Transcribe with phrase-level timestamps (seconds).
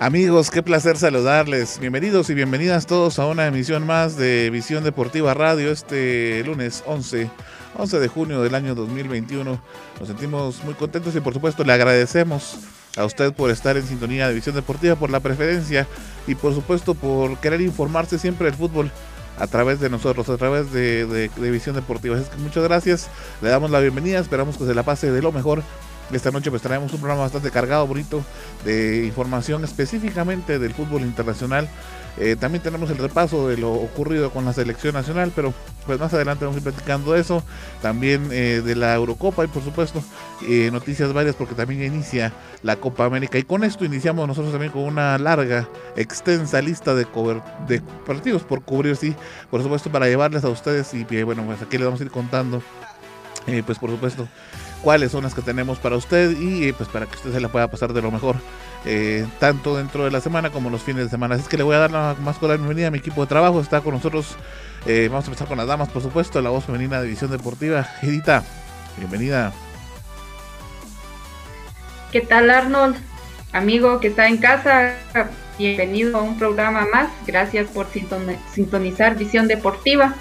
[0.00, 1.80] Amigos, qué placer saludarles.
[1.80, 7.28] Bienvenidos y bienvenidas todos a una emisión más de Visión Deportiva Radio este lunes 11,
[7.76, 9.60] 11 de junio del año 2021.
[9.98, 12.58] Nos sentimos muy contentos y por supuesto le agradecemos
[12.96, 15.88] a usted por estar en sintonía de Visión Deportiva, por la preferencia
[16.28, 18.92] y por supuesto por querer informarse siempre del fútbol
[19.36, 22.16] a través de nosotros, a través de, Visión Deportiva.
[22.16, 23.08] Es que muchas gracias,
[23.42, 25.64] le damos la bienvenida, esperamos que se la pase de lo mejor
[26.16, 28.22] esta noche pues traemos un programa bastante cargado, bonito,
[28.64, 31.68] de información específicamente del fútbol internacional.
[32.20, 35.54] Eh, también tenemos el repaso de lo ocurrido con la selección nacional, pero
[35.86, 37.44] pues más adelante vamos a ir platicando eso.
[37.80, 40.02] También eh, de la Eurocopa y por supuesto
[40.48, 43.38] eh, noticias varias porque también inicia la Copa América.
[43.38, 47.06] Y con esto iniciamos nosotros también con una larga, extensa lista de,
[47.68, 49.14] de partidos por cubrir, sí,
[49.50, 52.62] por supuesto para llevarles a ustedes y bueno, pues aquí les vamos a ir contando.
[53.64, 54.28] pues por supuesto
[54.82, 57.48] cuáles son las que tenemos para usted y eh, pues para que usted se la
[57.48, 58.36] pueda pasar de lo mejor
[58.84, 61.34] eh, tanto dentro de la semana como los fines de semana.
[61.34, 63.60] Así que le voy a dar la más cordial bienvenida a mi equipo de trabajo.
[63.60, 64.36] Está con nosotros,
[64.86, 67.86] eh, vamos a empezar con las damas, por supuesto, la voz femenina de División Deportiva.
[68.02, 68.44] Edita,
[68.96, 69.52] bienvenida.
[72.12, 72.96] ¿Qué tal Arnold?
[73.52, 74.94] Amigo que está en casa,
[75.58, 77.08] bienvenido a un programa más.
[77.26, 77.86] Gracias por
[78.52, 80.14] sintonizar Visión Deportiva.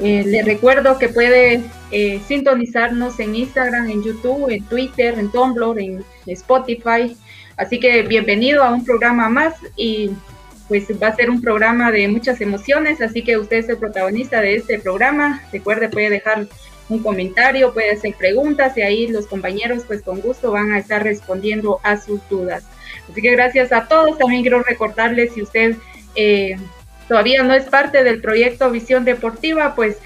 [0.00, 5.78] Eh, le recuerdo que puede eh, sintonizarnos en Instagram, en YouTube, en Twitter, en Tumblr,
[5.78, 7.14] en Spotify.
[7.58, 10.10] Así que bienvenido a un programa más y
[10.68, 14.40] pues va a ser un programa de muchas emociones, así que usted es el protagonista
[14.40, 15.42] de este programa.
[15.52, 16.46] Recuerde, puede dejar
[16.88, 21.02] un comentario, puede hacer preguntas y ahí los compañeros pues con gusto van a estar
[21.02, 22.64] respondiendo a sus dudas.
[23.10, 24.16] Así que gracias a todos.
[24.16, 25.76] También quiero recordarles si usted...
[26.16, 26.56] Eh,
[27.10, 29.98] todavía no es parte del proyecto Visión Deportiva, pues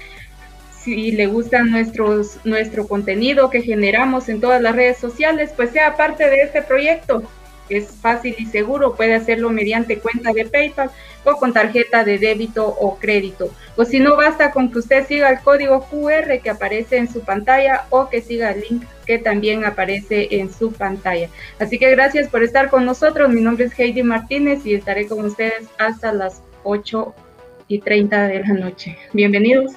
[0.81, 5.97] si le gusta nuestros, nuestro contenido que generamos en todas las redes sociales, pues sea
[5.97, 7.21] parte de este proyecto.
[7.69, 10.89] Es fácil y seguro, puede hacerlo mediante cuenta de PayPal
[11.25, 13.51] o con tarjeta de débito o crédito.
[13.75, 17.19] O si no, basta con que usted siga el código QR que aparece en su
[17.21, 21.29] pantalla o que siga el link que también aparece en su pantalla.
[21.59, 23.29] Así que gracias por estar con nosotros.
[23.29, 27.15] Mi nombre es Heidi Martínez y estaré con ustedes hasta las 8
[27.69, 28.97] y 30 de la noche.
[29.13, 29.73] Bienvenidos.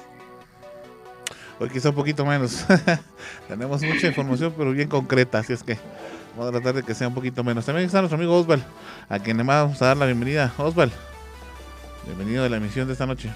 [1.59, 2.65] Hoy quizá un poquito menos.
[3.47, 5.77] Tenemos mucha información, pero bien concreta, así es que
[6.35, 7.65] vamos a tratar de que sea un poquito menos.
[7.65, 8.63] También está nuestro amigo Osval,
[9.07, 10.53] a quien le vamos a dar la bienvenida.
[10.57, 10.91] Osval,
[12.05, 13.29] bienvenido a la emisión de esta noche.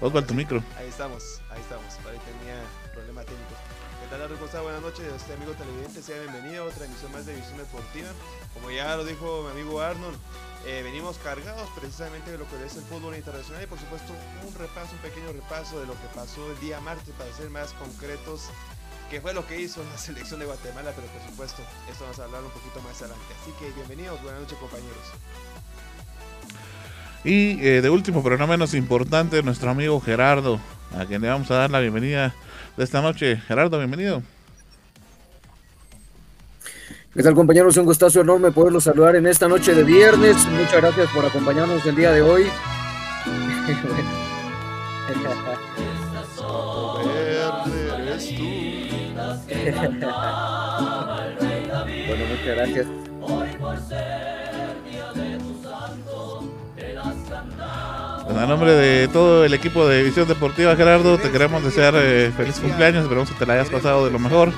[0.00, 0.62] Osval, tu micro.
[0.78, 1.33] Ahí estamos, ahí estamos.
[4.84, 6.02] Noches, este amigo televidente.
[6.02, 8.10] Sea bienvenido a otra emisión más de Visión Deportiva.
[8.52, 10.14] Como ya lo dijo mi amigo Arnold,
[10.66, 14.12] eh, venimos cargados precisamente de lo que es el fútbol internacional y por supuesto
[14.46, 17.72] un repaso, un pequeño repaso de lo que pasó el día martes para ser más
[17.72, 18.50] concretos,
[19.10, 22.24] que fue lo que hizo la selección de Guatemala, pero por supuesto esto vamos a
[22.24, 23.24] hablar un poquito más adelante.
[23.40, 25.06] Así que bienvenidos, buenas noches compañeros.
[27.24, 30.60] Y eh, de último, pero no menos importante, nuestro amigo Gerardo,
[30.94, 32.34] a quien le vamos a dar la bienvenida
[32.76, 33.38] de esta noche.
[33.48, 34.22] Gerardo, bienvenido.
[37.14, 37.76] ¿Qué tal compañeros?
[37.76, 40.36] Un gustazo enorme poderlos saludar en esta noche de viernes.
[40.48, 42.46] Muchas gracias por acompañarnos el día de hoy.
[52.08, 52.86] bueno, muchas gracias.
[58.28, 62.58] A nombre de todo el equipo de Visión Deportiva, Gerardo, te queremos desear eh, feliz
[62.58, 63.04] cumpleaños.
[63.04, 64.50] Esperamos que te la hayas pasado de lo mejor.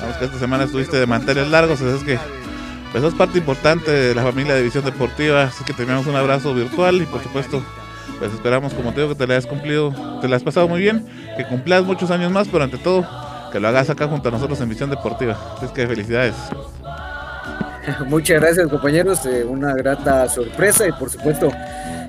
[0.00, 2.18] Sabemos que esta semana estuviste de manteles largos, así es que
[2.90, 6.16] pues es parte importante de la familia de Visión Deportiva, así que te enviamos un
[6.16, 7.62] abrazo virtual y por supuesto
[8.18, 10.80] pues esperamos como te digo que te la hayas cumplido, te la has pasado muy
[10.80, 11.04] bien,
[11.36, 13.06] que cumplas muchos años más, pero ante todo
[13.52, 15.36] que lo hagas acá junto a nosotros en Visión Deportiva.
[15.56, 16.34] Así es que felicidades.
[18.06, 21.50] Muchas gracias compañeros, eh, una grata sorpresa y por supuesto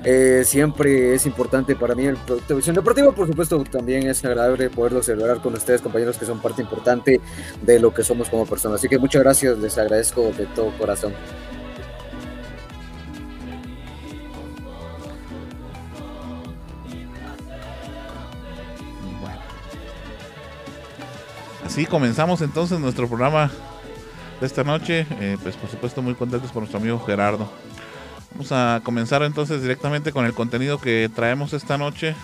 [0.03, 3.11] eh, siempre es importante para mí el producto de visión deportiva.
[3.11, 7.21] Por supuesto, también es agradable poderlo celebrar con ustedes, compañeros, que son parte importante
[7.61, 8.79] de lo que somos como personas.
[8.79, 11.13] Así que muchas gracias, les agradezco de todo corazón.
[21.71, 23.49] así comenzamos entonces nuestro programa
[24.41, 25.07] de esta noche.
[25.21, 27.49] Eh, pues por supuesto muy contentos por nuestro amigo Gerardo.
[28.31, 32.15] Vamos a comenzar entonces directamente con el contenido que traemos esta noche.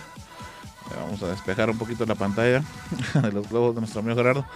[0.96, 2.62] Vamos a despejar un poquito la pantalla
[3.14, 4.46] de los globos de nuestro amigo Gerardo.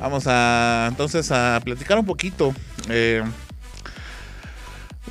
[0.00, 2.52] Vamos a entonces a platicar un poquito.
[2.88, 3.22] Eh,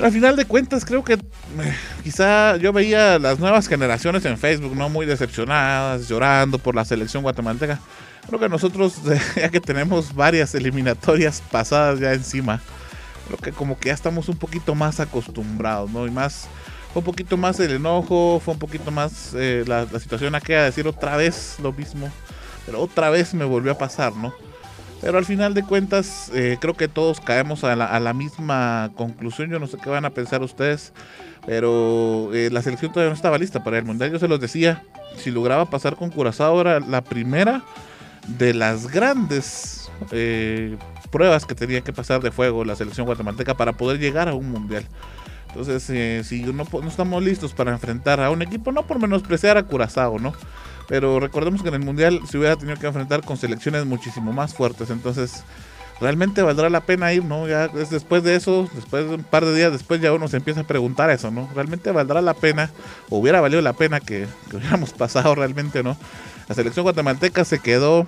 [0.01, 1.19] al final de cuentas, creo que eh,
[2.03, 4.89] quizá yo veía las nuevas generaciones en Facebook, ¿no?
[4.89, 7.79] Muy decepcionadas, llorando por la selección guatemalteca.
[8.27, 9.01] Creo que nosotros,
[9.35, 12.61] ya que tenemos varias eliminatorias pasadas ya encima,
[13.27, 16.07] creo que como que ya estamos un poquito más acostumbrados, ¿no?
[16.07, 16.47] Y más,
[16.94, 20.59] fue un poquito más el enojo, fue un poquito más eh, la, la situación aquella
[20.59, 22.09] de decir otra vez lo mismo,
[22.65, 24.33] pero otra vez me volvió a pasar, ¿no?
[25.01, 29.50] Pero al final de cuentas, eh, creo que todos caemos a la, misma conclusión.
[29.50, 30.91] Yo no sé qué van a pensar ustedes,
[31.45, 34.12] pero eh, la selección todavía no estaba lista para el mundial.
[34.12, 34.83] Yo se los decía,
[35.18, 37.63] si lograba pasar con Curazao, era la primera
[38.27, 39.89] de las grandes
[41.07, 44.51] pruebas que tenía que pasar de fuego la selección guatemalteca para poder llegar a un
[44.51, 44.86] mundial.
[45.50, 45.83] Entonces,
[46.27, 50.33] si no, estamos listos para enfrentar a un equipo, no por menospreciar a Curazao, ¿no?
[50.88, 54.54] Pero recordemos que en el Mundial se hubiera tenido que enfrentar con selecciones muchísimo más
[54.54, 54.89] fuertes.
[54.89, 55.44] Entonces,
[56.00, 57.48] realmente valdrá la pena ir, ¿no?
[57.48, 60.62] Ya después de eso, después de un par de días después, ya uno se empieza
[60.62, 61.50] a preguntar eso, ¿no?
[61.56, 62.71] ¿Realmente valdrá la pena?
[63.09, 65.98] ¿O hubiera valido la pena que, hubiéramos pasado realmente, ¿no?
[66.48, 68.07] La selección guatemalteca se quedó,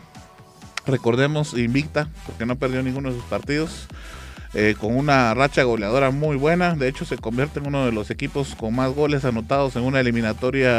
[0.86, 3.88] recordemos, invicta, porque no perdió ninguno de sus partidos.
[4.56, 6.74] Eh, con una racha goleadora muy buena.
[6.74, 10.00] De hecho, se convierte en uno de los equipos con más goles anotados en una
[10.00, 10.72] eliminatoria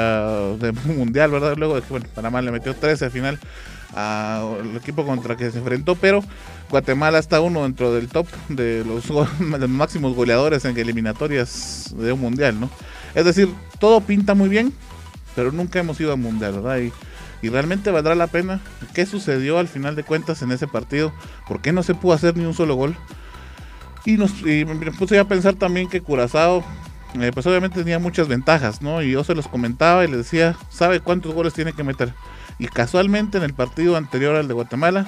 [0.56, 1.54] de mundial, ¿verdad?
[1.56, 3.38] Luego de que Panamá le metió 13 al final
[3.94, 6.22] al equipo contra que se enfrentó, pero
[6.68, 9.10] Guatemala está uno dentro del top de los,
[9.68, 12.70] máximos goleadores en eliminatorias de un mundial, ¿no?
[13.14, 13.48] Es decir,
[13.78, 14.72] todo pinta muy bien,
[15.34, 16.92] pero nunca hemos ido a mundial, ¿verdad?
[17.42, 18.60] Y realmente valdrá la pena.
[18.94, 21.12] ¿Qué sucedió al final de cuentas en ese partido?
[21.48, 22.96] ¿Por qué no se pudo hacer ni un solo gol?
[24.04, 26.64] Y, nos, me puse a pensar también que Curazao,
[27.20, 29.02] eh, pues obviamente tenía muchas ventajas, ¿no?
[29.02, 32.14] Y yo se los comentaba y les decía, ¿sabe cuántos goles tiene que meter?
[32.58, 35.06] Y casualmente en el partido anterior al de Guatemala,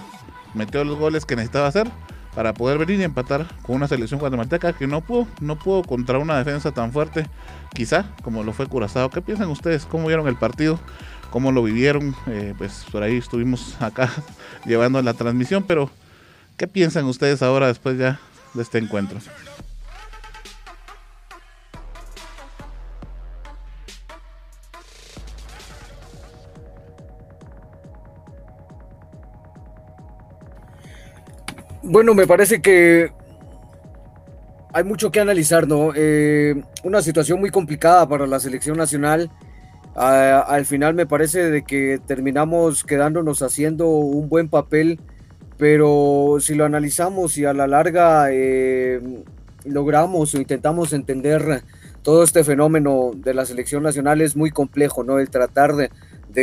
[0.55, 1.90] metió los goles que necesitaba hacer
[2.35, 6.19] para poder venir y empatar con una selección guatemalteca que no pudo, no pudo contra
[6.19, 7.26] una defensa tan fuerte,
[7.75, 9.11] quizá como lo fue Curazao.
[9.11, 9.85] ¿Qué piensan ustedes?
[9.85, 10.78] ¿Cómo vieron el partido?
[11.32, 12.14] ¿Cómo lo vivieron?
[12.29, 14.08] Eh, pues por ahí estuvimos acá
[14.64, 15.90] llevando la transmisión, pero
[16.56, 18.20] ¿qué piensan ustedes ahora después ya
[18.55, 19.19] de este encuentro.
[31.82, 33.12] Bueno, me parece que
[34.73, 35.93] hay mucho que analizar, ¿no?
[35.94, 39.31] Eh, una situación muy complicada para la selección nacional.
[39.94, 45.00] Al final me parece de que terminamos quedándonos haciendo un buen papel
[45.62, 49.00] pero si lo analizamos y a la larga eh,
[49.64, 51.62] logramos o intentamos entender
[52.02, 55.20] todo este fenómeno de la selección nacional es muy complejo, ¿no?
[55.20, 55.90] El tratar de,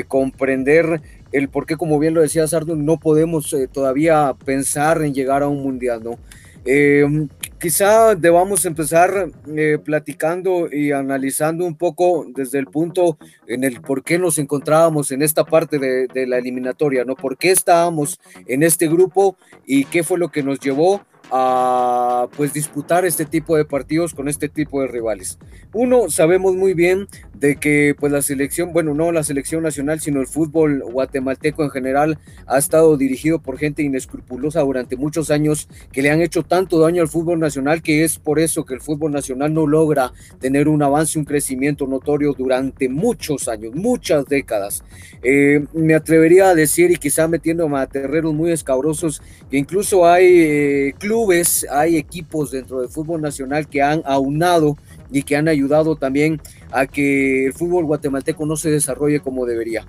[0.07, 1.01] comprender
[1.33, 5.43] el por qué, como bien lo decía Sardo, no podemos eh, todavía pensar en llegar
[5.43, 6.17] a un mundial, ¿no?
[6.63, 7.27] Eh,
[7.59, 13.17] quizá debamos empezar eh, platicando y analizando un poco desde el punto
[13.47, 17.15] en el por qué nos encontrábamos en esta parte de, de la eliminatoria, ¿no?
[17.15, 19.35] ¿Por qué estábamos en este grupo
[19.65, 21.01] y qué fue lo que nos llevó
[21.31, 25.37] a pues disputar este tipo de partidos con este tipo de rivales.
[25.73, 27.07] Uno, sabemos muy bien
[27.39, 31.69] de que pues la selección, bueno, no la selección nacional, sino el fútbol guatemalteco en
[31.69, 36.79] general ha estado dirigido por gente inescrupulosa durante muchos años que le han hecho tanto
[36.79, 40.67] daño al fútbol nacional que es por eso que el fútbol nacional no logra tener
[40.67, 44.83] un avance, un crecimiento notorio durante muchos años, muchas décadas.
[45.23, 50.25] Eh, me atrevería a decir y quizá metiéndome a terrenos muy escabrosos que incluso hay
[50.25, 54.77] eh, clubes, hay equipos dentro del fútbol nacional que han aunado
[55.11, 59.85] y que han ayudado también a que el fútbol guatemalteco no se desarrolle como debería.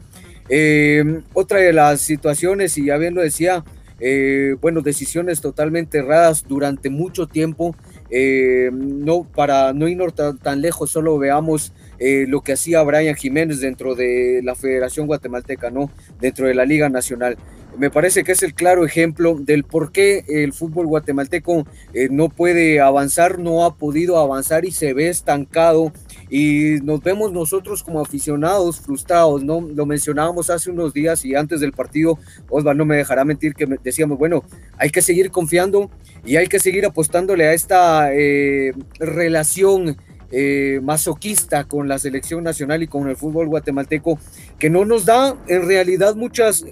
[0.49, 3.65] Eh, otra de las situaciones, y ya bien lo decía,
[4.01, 7.77] eh, bueno, decisiones totalmente erradas durante mucho tiempo.
[8.11, 13.95] Eh, no, para no irnos tan, lejos, solo veamos lo que hacía Brian Jiménez dentro
[13.95, 15.91] de la Federación Guatemalteca, ¿no?
[16.19, 17.37] Dentro de la Liga Nacional
[17.81, 22.29] me parece que es el claro ejemplo del por qué el fútbol guatemalteco eh, no
[22.29, 25.91] puede avanzar, no ha podido avanzar y se ve estancado
[26.29, 29.63] y nos vemos nosotros como aficionados frustrados, ¿no?
[29.63, 32.19] Lo mencionábamos hace unos días y antes del partido,
[32.51, 34.45] Osvaldo no me dejará mentir que decíamos, bueno,
[34.77, 35.91] hay que seguir confiando
[36.23, 39.97] y hay que seguir apostándole a esta eh, relación
[40.33, 44.19] eh, masoquista con la selección nacional y con el fútbol guatemalteco,
[44.61, 46.65] que no nos da en realidad muchas,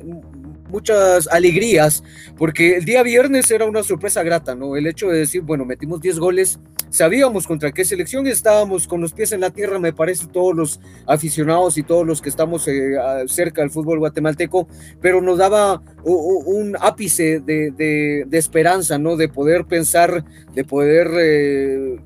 [0.69, 2.03] muchas alegrías,
[2.37, 4.77] porque el día viernes era una sorpresa grata, ¿no?
[4.77, 6.59] El hecho de decir, bueno, metimos 10 goles,
[6.91, 10.81] sabíamos contra qué selección estábamos con los pies en la tierra, me parece, todos los
[11.07, 12.97] aficionados y todos los que estamos eh,
[13.27, 14.69] cerca del fútbol guatemalteco,
[15.01, 19.17] pero nos daba un ápice de, esperanza, ¿no?
[19.17, 21.09] De poder pensar, de poder...
[21.19, 21.99] Eh,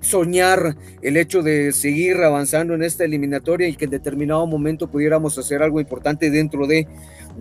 [0.00, 5.38] soñar el hecho de seguir avanzando en esta eliminatoria y que en determinado momento pudiéramos
[5.38, 6.86] hacer algo importante dentro de,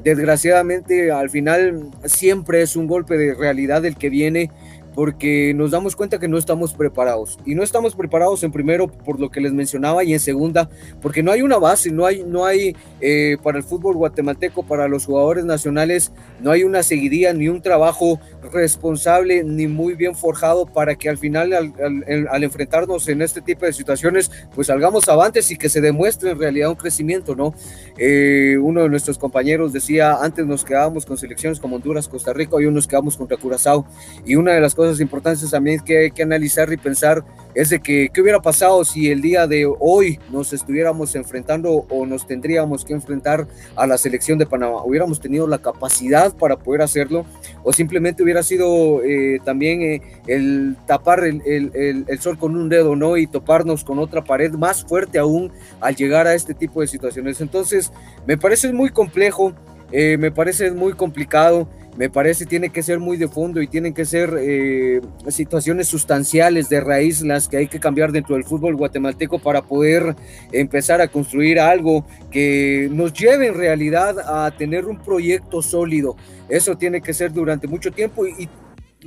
[0.04, 4.52] desgraciadamente al final siempre es un golpe de realidad el que viene
[4.98, 7.38] porque nos damos cuenta que no estamos preparados.
[7.46, 10.72] Y no estamos preparados en primero por lo que les mencionaba y en segunda
[11.04, 14.88] porque no hay una base, no hay, no hay eh, para el fútbol guatemalteco, para
[14.88, 16.12] los jugadores nacionales,
[16.42, 18.20] no hay una seguidía ni un trabajo
[18.52, 23.74] responsable ni muy bien forjado para que al final al, enfrentarnos en este tipo de
[23.74, 27.54] situaciones pues salgamos avantes y que se demuestre en realidad un crecimiento, ¿no?
[28.00, 32.56] Eh, uno de nuestros compañeros decía, antes nos quedábamos con selecciones como Honduras, Costa Rica,
[32.56, 33.86] hoy nos quedamos contra Curazao
[34.26, 37.80] y una de las cosas importantes también que hay que analizar y pensar es de
[37.80, 42.86] que qué hubiera pasado si el día de hoy nos estuviéramos enfrentando o nos tendríamos
[42.86, 44.84] que enfrentar a la selección de Panamá.
[44.84, 47.26] Hubiéramos tenido la capacidad para poder hacerlo
[47.64, 52.70] o simplemente hubiera sido eh, también eh, el tapar el, el, el, sol con un
[52.70, 53.18] dedo, ¿no?
[53.18, 55.52] Y toparnos con otra pared más fuerte aún
[55.82, 57.42] al llegar a este tipo de situaciones.
[57.42, 57.92] Entonces,
[58.28, 59.54] me parece muy complejo,
[59.92, 61.68] eh, me parece muy complicado
[61.98, 66.70] me parece tiene que ser muy de fondo y tienen que ser eh, situaciones sustanciales
[66.70, 70.16] de raíz las que hay que cambiar dentro del fútbol guatemalteco para poder
[70.52, 76.16] empezar a construir algo que nos lleve en realidad a tener un proyecto sólido.
[76.50, 78.48] Eso tiene que ser durante mucho tiempo y,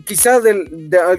[0.04, 0.42] quizás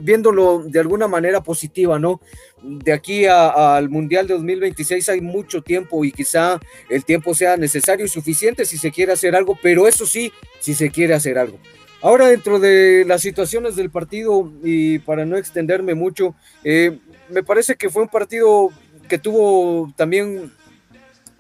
[0.02, 2.22] viéndolo de alguna manera positiva, ¿no?
[2.62, 6.60] De aquí al Mundial de 2026 hay mucho tiempo y quizá
[6.90, 10.74] el tiempo sea necesario y suficiente si se quiere hacer algo, pero eso sí, si
[10.74, 11.60] se quiere hacer algo.
[12.02, 16.98] Ahora, dentro de las situaciones del partido, y para no extenderme mucho, eh,
[17.30, 18.70] me parece que fue un partido
[19.08, 20.52] que tuvo también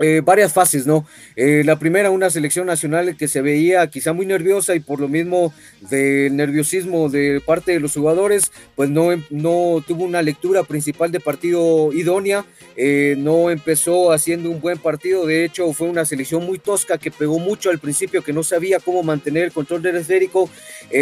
[0.01, 1.05] eh, varias fases, ¿no?
[1.35, 5.07] Eh, la primera, una selección nacional que se veía quizá muy nerviosa y por lo
[5.07, 5.53] mismo
[5.89, 11.19] del nerviosismo de parte de los jugadores, pues no, no tuvo una lectura principal de
[11.19, 16.57] partido idónea, eh, no empezó haciendo un buen partido, de hecho fue una selección muy
[16.57, 20.49] tosca que pegó mucho al principio, que no sabía cómo mantener el control del esférico,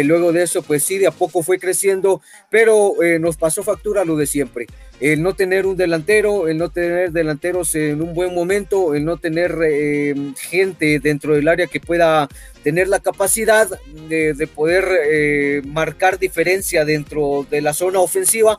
[0.04, 4.16] luego de eso, pues sí, de a poco fue creciendo, pero nos pasó factura lo
[4.16, 4.66] de siempre
[5.00, 9.16] el no tener un delantero, el no tener delanteros en un buen momento, el no
[9.16, 12.28] tener eh, gente dentro del área que pueda
[12.62, 13.68] tener la capacidad
[14.08, 18.58] de, poder eh, marcar diferencia dentro de la zona ofensiva.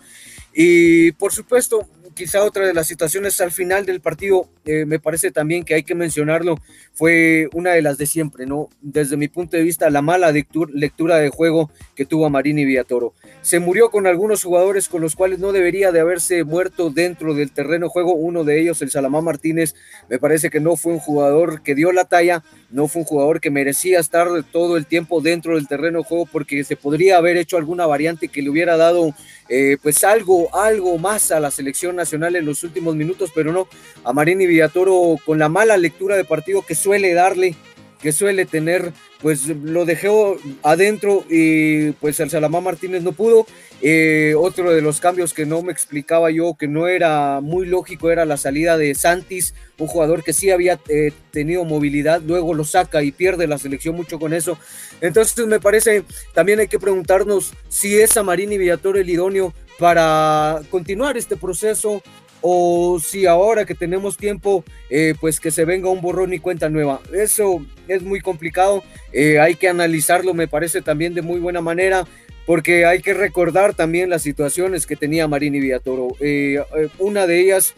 [0.54, 1.88] Y por supuesto,
[2.22, 5.82] quizá otra de las situaciones al final del partido, eh, me parece también que hay
[5.82, 6.60] que mencionarlo,
[6.94, 8.70] fue una de las de siempre, ¿no?
[8.80, 13.16] Desde mi punto de vista, la mala lectura de juego que tuvo Marini Villatoro.
[13.42, 17.52] Se murió con algunos jugadores con los cuales no debería de haberse muerto dentro del
[17.52, 18.14] terreno de juego.
[18.14, 19.74] Uno de ellos, el Salamá Martínez,
[20.08, 23.42] me parece que no fue un jugador que dio la talla, no fue un jugador
[23.42, 27.38] que merecía estar todo el tiempo dentro del terreno de juego porque se podría haber
[27.38, 29.16] hecho alguna variante que le hubiera dado
[29.50, 33.68] eh, pues algo, algo más a la selección nacional en los últimos minutos, pero no,
[34.04, 37.56] a Marini Villatoro con la mala lectura de partido que suele darle,
[38.02, 38.92] que suele tener,
[39.22, 43.46] pues lo dejó adentro y pues el Salamá Martínez no pudo.
[43.84, 48.12] Eh, otro de los cambios que no me explicaba yo, que no era muy lógico,
[48.12, 52.64] era la salida de Santis, un jugador que sí había eh, tenido movilidad, luego lo
[52.64, 54.58] saca y pierde la selección mucho con eso.
[55.02, 56.04] Entonces me parece,
[56.34, 59.52] también hay que preguntarnos si es a Marini Villatoro el idóneo
[59.82, 62.04] para continuar este proceso
[62.40, 66.70] o si ahora que tenemos tiempo, eh, pues que se venga un borrón y cuenta
[66.70, 67.02] nueva.
[67.12, 72.06] Eso es muy complicado, eh, hay que analizarlo, me parece también de muy buena manera,
[72.46, 76.10] porque hay que recordar también las situaciones que tenía Marini Villatoro.
[76.20, 76.60] Eh,
[77.00, 77.74] una de ellas,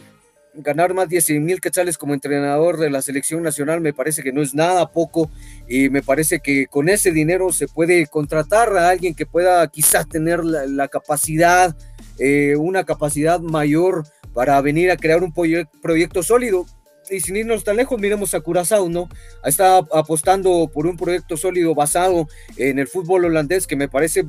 [0.53, 4.31] ganar más de 100 mil quetzales como entrenador de la selección nacional, me parece que
[4.31, 5.31] no es nada poco
[5.67, 10.07] y me parece que con ese dinero se puede contratar a alguien que pueda quizás
[10.07, 11.75] tener la, capacidad,
[12.57, 14.03] una capacidad mayor
[14.33, 15.33] para venir a crear un
[15.81, 16.65] proyecto sólido.
[17.09, 19.09] Y sin irnos tan lejos, miremos a Curazao, ¿no?
[19.43, 24.25] Está apostando por un proyecto sólido basado en el fútbol holandés que me parece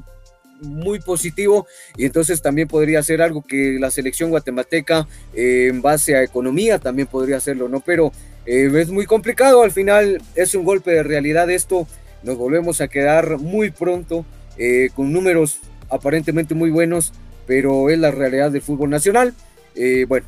[0.61, 6.17] muy positivo y entonces también podría ser algo que la selección guatemalteca eh, en base
[6.17, 7.81] a economía también podría hacerlo, ¿no?
[7.81, 8.13] Pero
[8.47, 11.87] eh, es muy complicado, al final es un golpe de realidad esto,
[12.23, 14.25] nos volvemos a quedar muy pronto
[14.57, 15.59] eh, con números
[15.91, 17.13] aparentemente muy buenos,
[17.47, 19.35] pero es la realidad del fútbol nacional.
[19.75, 20.27] Eh, bueno,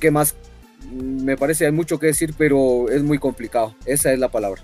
[0.00, 0.34] ¿qué más?
[0.90, 3.74] Mm, me parece hay mucho que decir, pero es muy complicado.
[3.86, 4.62] Esa es la palabra.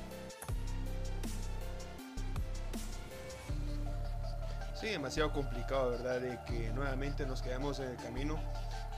[4.80, 6.20] Sí, demasiado complicado, ¿verdad?
[6.20, 8.38] De que nuevamente nos quedamos en el camino.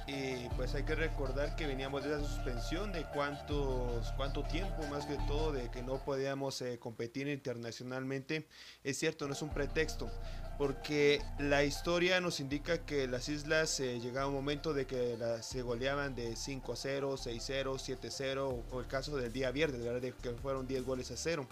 [0.07, 5.07] Y pues hay que recordar que veníamos de esa suspensión de cuántos, cuánto tiempo más
[5.07, 8.47] que todo de que no podíamos eh, competir internacionalmente.
[8.83, 10.11] Es cierto, no es un pretexto,
[10.61, 15.63] porque la historia nos indica que las islas eh, llegaba un momento de que se
[15.63, 19.83] goleaban de 5 a 0, 6 0, 7 0, o el caso del día viernes,
[19.83, 20.03] ¿verdad?
[20.03, 21.47] De que fueron 10 goles a 0.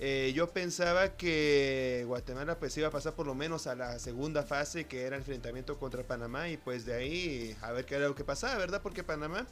[0.00, 4.42] Eh, yo pensaba que Guatemala pues iba a pasar por lo menos a la segunda
[4.42, 8.08] fase que era el enfrentamiento contra Panamá y pues de ahí a ver qué era
[8.08, 8.82] lo que pasaba, ¿verdad?
[8.82, 9.46] Porque Panamá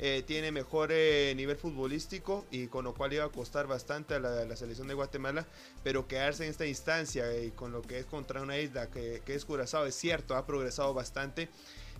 [0.00, 4.20] eh, tiene mejor eh, nivel futbolístico y con lo cual iba a costar bastante a
[4.20, 5.44] la, selección de Guatemala,
[5.82, 9.34] pero quedarse en esta instancia y con lo que es contra una isla que, que
[9.34, 11.48] es Curazao es cierto, ha progresado bastante.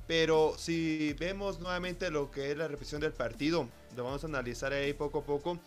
[0.07, 4.73] Pero si vemos nuevamente lo que es la repetición del partido, lo vamos a analizar
[4.73, 5.59] ahí poco a poco.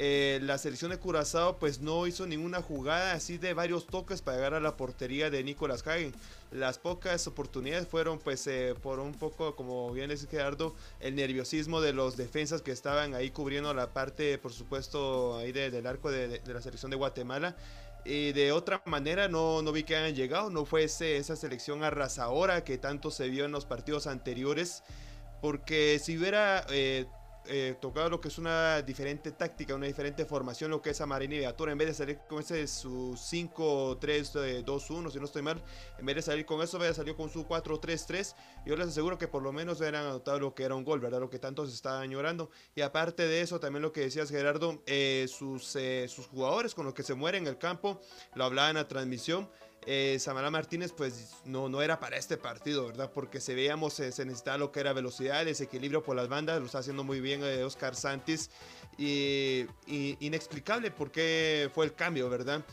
[0.00, 4.36] Eh, la selección de Curazao pues no hizo ninguna jugada así de varios toques para
[4.36, 6.12] llegar a la portería de Nicolás Hagen.
[6.52, 11.80] Las pocas oportunidades fueron pues eh, por un poco, como bien dice Gerardo, el nerviosismo
[11.80, 16.40] de los defensas que estaban ahí cubriendo la parte, por supuesto, ahí del arco de,
[16.46, 17.56] la selección de Guatemala.
[18.04, 22.62] Y de otra manera no, no vi que hayan llegado, no fue esa selección arrasadora
[22.62, 24.84] que tanto se vio en los partidos anteriores.
[25.40, 27.06] Porque si hubiera eh,
[27.48, 31.06] eh, tocado lo que es una diferente táctica, una diferente formación, lo que es a
[31.06, 35.62] Marini Beatura, en vez de salir con ese su 5-3-2-1, si no estoy mal,
[35.98, 38.34] en vez de salir con eso, salió con su 4-3-3.
[38.66, 41.20] Yo les aseguro que por lo menos hubieran anotado lo que era un gol, ¿verdad?
[41.20, 42.50] Lo que tanto se estaba añorando.
[42.74, 46.84] Y aparte de eso, también lo que decías, Gerardo, eh, sus, eh, sus jugadores con
[46.84, 48.00] los que se mueren en el campo,
[48.34, 49.48] lo hablaban la transmisión
[49.86, 53.10] eh, Samara Martínez pues no, no era para este partido, ¿verdad?
[53.12, 56.66] Porque se veíamos, eh, se necesitaba lo que era velocidad, desequilibrio por las bandas, lo
[56.66, 58.50] está haciendo muy bien eh, Oscar Santis.
[58.98, 62.64] Y, inexplicable por qué fue el cambio, ¿verdad?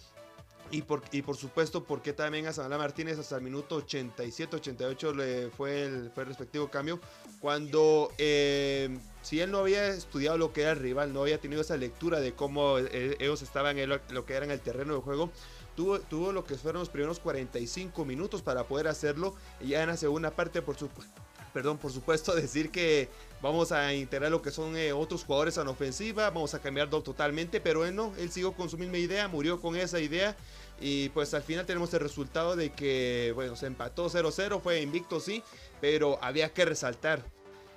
[0.71, 5.49] Y por, y por supuesto, porque también a Samara Martínez hasta el minuto 87-88 le
[5.51, 6.99] fue el, fue el respectivo cambio.
[7.39, 11.61] Cuando eh, si él no había estudiado lo que era el rival, no había tenido
[11.61, 15.31] esa lectura de cómo ellos estaban en lo, que era en el terreno de juego,
[15.75, 19.35] Tuvo, lo que fueron los primeros 45 minutos para poder hacerlo.
[19.59, 21.21] Y ya en la segunda parte, por supuesto,
[21.53, 23.09] perdón, por supuesto, decir que
[23.41, 27.61] vamos a integrar lo que son eh, otros jugadores en ofensiva, vamos a cambiar totalmente,
[27.61, 30.35] pero él no, él siguió con su misma idea, murió con esa idea
[30.79, 35.19] y pues al final tenemos el resultado de que, bueno, se empató 0-0, fue invicto
[35.19, 35.43] sí,
[35.79, 37.34] pero había que resaltar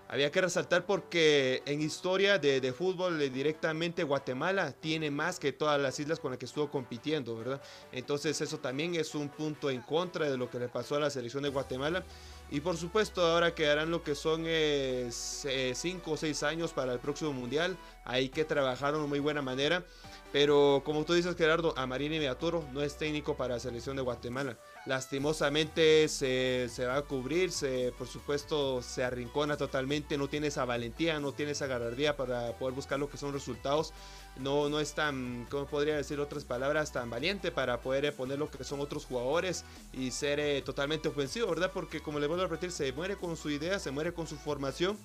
[0.09, 5.79] había que resaltar porque en historia de, fútbol eh, directamente Guatemala tiene más que todas
[5.79, 7.61] las islas con las que estuvo compitiendo, ¿verdad?
[7.93, 11.11] Entonces eso también es un punto en contra de lo que le pasó a la
[11.11, 12.05] selección de Guatemala.
[12.51, 16.99] Y por supuesto ahora quedarán lo que son 5 eh, o 6 años para el
[16.99, 17.77] próximo mundial.
[18.05, 19.85] Hay que trabajar de muy buena manera.
[20.33, 24.59] Pero como tú dices Gerardo, Amarini Beaturo no es técnico para la selección de Guatemala
[24.89, 31.21] lastimosamente se, va a cubrir, se, por supuesto se arrincona totalmente, no tiene esa valentía,
[31.21, 33.93] no tiene esa garardía para poder buscar lo que son resultados,
[34.39, 36.91] no, no es tan, ¿cómo podría decir otras palabras?
[36.91, 41.49] Tan valiente para poder poner lo que son otros jugadores y ser eh, totalmente ofensivo,
[41.49, 41.71] ¿verdad?
[41.73, 44.37] Porque como le vuelvo a repetir, se muere con su idea, se muere con su
[44.37, 44.97] formación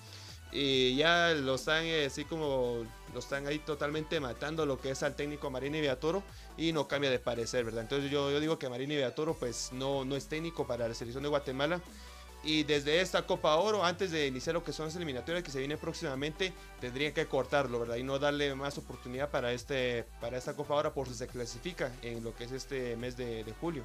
[0.54, 5.02] y ya lo están eh, así como lo están ahí totalmente matando lo que es
[5.02, 6.22] al técnico Marini Beatoro
[6.56, 7.82] y no cambia de parecer, ¿verdad?
[7.82, 11.24] Entonces yo, yo digo que Marini Beatoro pues no, no es técnico para la selección
[11.24, 11.80] de Guatemala
[12.44, 15.58] y desde esta Copa Oro, antes de iniciar lo que son las eliminatorias que se
[15.58, 17.96] vienen próximamente, tendría que cortarlo, ¿verdad?
[17.96, 21.90] Y no darle más oportunidad para, este, para esta Copa Oro por si se clasifica
[22.02, 23.82] en lo que es este mes de, de julio.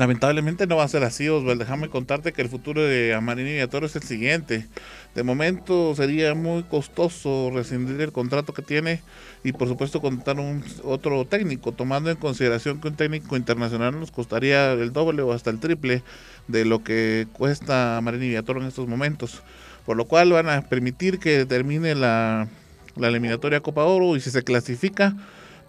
[0.00, 1.62] Lamentablemente no va a ser así, Osvaldo.
[1.62, 4.66] Déjame contarte que el futuro de Amarini Viatoro es el siguiente.
[5.14, 9.02] De momento sería muy costoso rescindir el contrato que tiene
[9.44, 14.10] y por supuesto contar un otro técnico, tomando en consideración que un técnico internacional nos
[14.10, 16.02] costaría el doble o hasta el triple
[16.48, 19.42] de lo que cuesta Amarini Viatoro en estos momentos.
[19.84, 22.48] Por lo cual van a permitir que termine la,
[22.96, 25.14] la eliminatoria Copa Oro y si se clasifica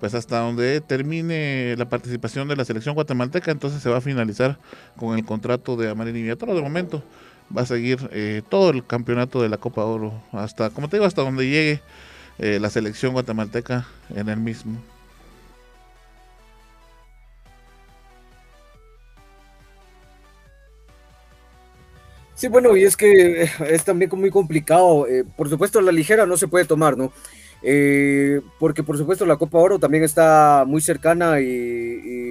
[0.02, 4.58] pues hasta donde termine la participación de la selección guatemalteca, entonces se va a finalizar
[4.98, 6.56] con el contrato de Amarín y Viatoro.
[6.56, 7.04] De momento
[7.56, 11.06] va a seguir eh, todo el campeonato de la Copa Oro, hasta, como te digo,
[11.06, 11.82] hasta donde llegue
[12.40, 13.86] eh, la selección guatemalteca
[14.16, 14.82] en el mismo.
[22.34, 25.06] Sí, bueno, y es que es también muy complicado.
[25.06, 27.14] Eh, por supuesto, la ligera no se puede tomar, ¿no?
[27.63, 32.21] Eh, porque por supuesto la Copa Oro también está muy cercana y,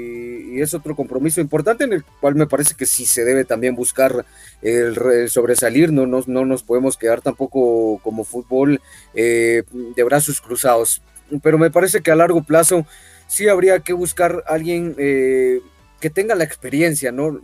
[0.52, 4.26] es otro compromiso importante en el cual me parece que sí se debe también buscar
[4.60, 8.80] el, sobresalir, no, no, no, nos podemos quedar tampoco como fútbol
[9.14, 9.62] eh,
[9.96, 11.00] de brazos cruzados,
[11.42, 12.84] pero me parece que a largo plazo
[13.26, 15.60] sí habría que buscar alguien eh,
[16.00, 17.40] que tenga la experiencia, ¿no?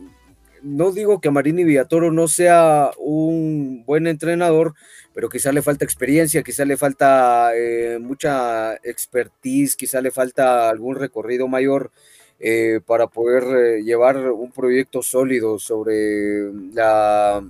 [0.66, 4.74] No digo que Marini Villatoro no sea un buen entrenador,
[5.14, 10.96] pero quizá le falta experiencia, quizá le falta eh, mucha expertise, quizá le falta algún
[10.96, 11.92] recorrido mayor
[12.40, 17.44] eh, para poder llevar un proyecto sólido sobre la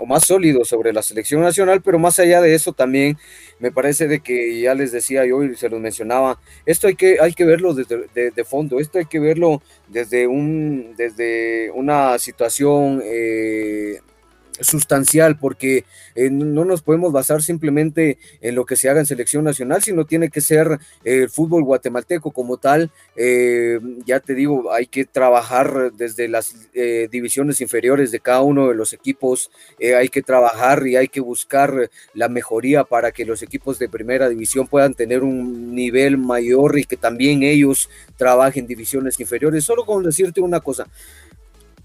[0.00, 3.18] o más sólido sobre la selección nacional, pero más allá de eso también
[3.58, 7.18] me parece de que ya les decía yo y se los mencionaba, esto hay que,
[7.20, 13.02] hay que verlo desde de, fondo, esto hay que verlo desde, un, desde una situación
[13.04, 14.00] eh,
[14.60, 19.44] sustancial, porque eh, no nos podemos basar simplemente en lo que se haga en selección
[19.44, 22.90] nacional, sino tiene que ser el fútbol guatemalteco como tal.
[23.16, 28.68] Eh, ya te digo, hay que trabajar desde las eh, divisiones inferiores de cada uno
[28.68, 33.42] de los equipos, hay que trabajar y hay que buscar la mejoría para que los
[33.42, 39.18] equipos de primera división puedan tener un nivel mayor y que también ellos trabajen divisiones
[39.20, 39.64] inferiores.
[39.64, 40.86] Solo con decirte una cosa,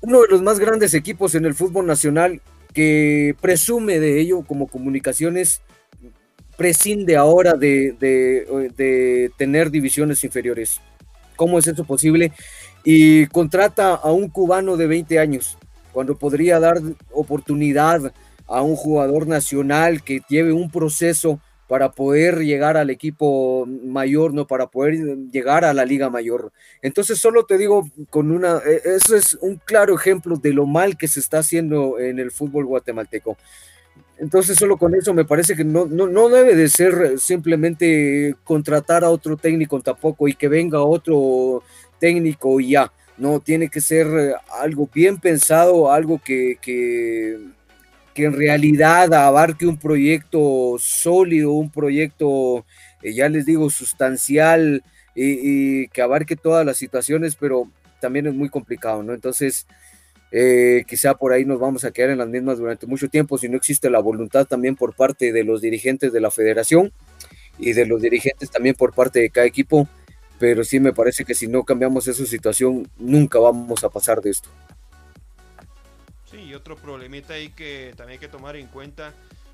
[0.02, 2.42] uno de los más grandes equipos en el fútbol nacional
[2.76, 5.62] que presume de ello como comunicaciones,
[6.58, 10.82] prescinde ahora de, tener divisiones inferiores.
[11.38, 12.34] ¿Cómo es eso posible?
[12.84, 15.58] Y contrata a un cubano de 20 años,
[15.94, 16.82] cuando podría dar
[17.14, 18.14] oportunidad
[18.46, 24.46] a un jugador nacional que lleve un proceso para poder llegar al equipo mayor, ¿no?
[24.46, 26.52] Para poder llegar a la liga mayor.
[26.82, 30.98] Entonces, solo te digo con una, e, eso es un claro ejemplo de lo mal
[30.98, 33.38] que se está haciendo en el fútbol guatemalteco.
[34.18, 39.04] Entonces, solo con eso me parece que no, no, no debe de ser simplemente contratar
[39.04, 41.64] a otro técnico tampoco y que venga otro
[42.00, 42.92] técnico y ya.
[43.18, 47.40] No, tiene que ser algo bien pensado, algo que, que
[48.16, 52.66] que en realidad abarque un proyecto sólido, un proyecto,
[53.04, 58.48] eh, ya les digo, sustancial y, que abarque todas las situaciones, pero también es muy
[58.48, 59.14] complicado, ¿no?
[59.14, 59.68] Entonces,
[60.32, 63.50] eh, quizá por ahí nos vamos a quedar en las mismas durante mucho tiempo si
[63.50, 66.92] no existe la voluntad también por parte de los dirigentes de la federación
[67.60, 69.90] y de los dirigentes también por parte de cada equipo,
[70.40, 74.30] pero sí me parece que si no cambiamos esa situación, nunca vamos a pasar de
[74.32, 74.50] esto
[76.46, 79.14] y otro problemita ahí que también hay que tomar en cuenta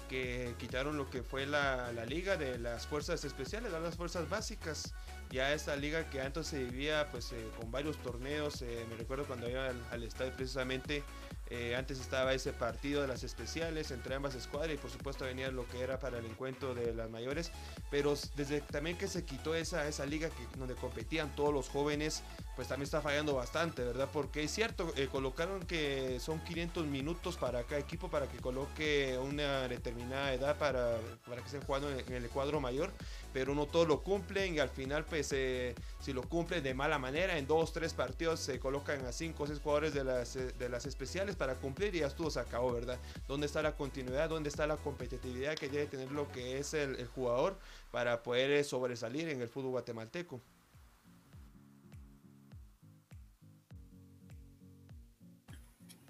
[0.09, 4.93] que quitaron lo que fue la, liga de las fuerzas especiales, las fuerzas básicas.
[5.29, 9.23] Ya esta liga que antes se vivía pues eh, con varios torneos, eh, me recuerdo
[9.25, 11.03] cuando iba al estadio precisamente
[11.53, 15.51] eh, antes estaba ese partido de las especiales entre ambas escuadras y por supuesto venía
[15.51, 17.51] lo que era para el encuentro de las mayores.
[17.89, 22.23] Pero desde también que se quitó esa, esa liga que, donde competían todos los jóvenes,
[22.55, 24.07] pues también está fallando bastante, ¿verdad?
[24.13, 29.17] Porque es cierto, eh, colocaron que son 500 minutos para cada equipo para que coloque
[29.21, 32.91] una determinada edad para, para que estén jugando en, el cuadro mayor,
[33.33, 36.99] pero no todos lo cumplen y al final pues eh, si lo cumplen de mala
[36.99, 40.69] manera, en dos, tres partidos se colocan a cinco o seis jugadores de las, de
[40.69, 42.99] las especiales para cumplir y ya estuvo, se acabó, ¿verdad?
[43.27, 44.29] ¿Dónde está la continuidad?
[44.29, 47.57] ¿Dónde está la competitividad que debe tener lo que es el, jugador
[47.91, 50.41] para poder eh, sobresalir en el fútbol guatemalteco?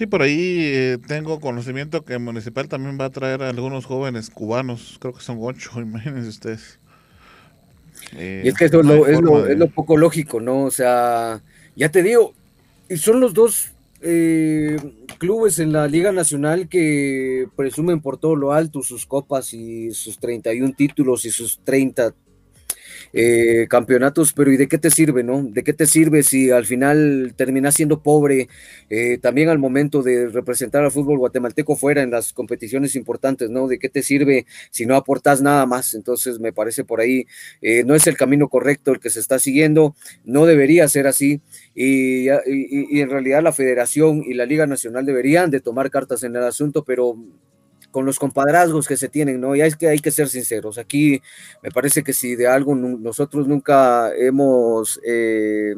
[0.01, 3.85] Sí, por ahí eh, tengo conocimiento que el Municipal también va a traer a algunos
[3.85, 6.80] jóvenes cubanos, creo que son ocho, imagínense ustedes.
[8.13, 8.85] Y es que eso es,
[9.21, 10.63] lo, es lo poco lógico, ¿no?
[10.63, 11.41] O sea,
[11.75, 12.33] ya te digo,
[12.89, 13.71] y son los dos
[14.01, 14.77] eh,
[15.19, 20.17] clubes en la Liga Nacional que presumen por todo lo alto sus copas y sus
[20.19, 22.13] 31 títulos y sus 30
[23.13, 25.43] eh, campeonatos, pero ¿y de qué te sirve, no?
[25.43, 28.47] ¿De qué te sirve si al final terminas siendo pobre
[28.89, 33.67] eh, también al momento de representar al fútbol guatemalteco fuera en las competiciones importantes, ¿no?
[33.67, 35.93] ¿De qué te sirve si no aportas nada más?
[35.93, 37.25] Entonces me parece por ahí,
[37.61, 41.41] eh, no es el camino correcto el que se está siguiendo, no debería ser así
[41.75, 46.35] y, y en realidad la federación y la Liga Nacional deberían de tomar cartas en
[46.35, 47.17] el asunto, pero
[47.91, 49.55] con los compadrazgos que se tienen, ¿no?
[49.55, 50.77] Y hay que, hay que ser sinceros.
[50.77, 51.21] Aquí
[51.61, 55.75] me parece que si de algo nosotros nunca hemos eh,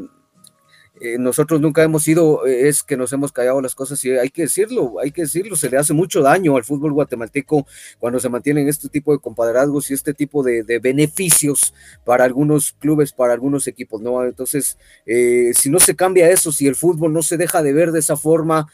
[1.02, 4.30] eh, nosotros nunca hemos sido, eh, es que nos hemos callado las cosas y hay
[4.30, 7.66] que decirlo, hay que decirlo, se le hace mucho daño al fútbol guatemalteco
[7.98, 11.74] cuando se mantienen este tipo de compadrazgos y este tipo de, beneficios
[12.06, 14.24] para algunos clubes, para algunos equipos, ¿no?
[14.24, 17.92] Entonces, eh, si no se cambia eso, si el fútbol no se deja de ver
[17.92, 18.68] de esa forma,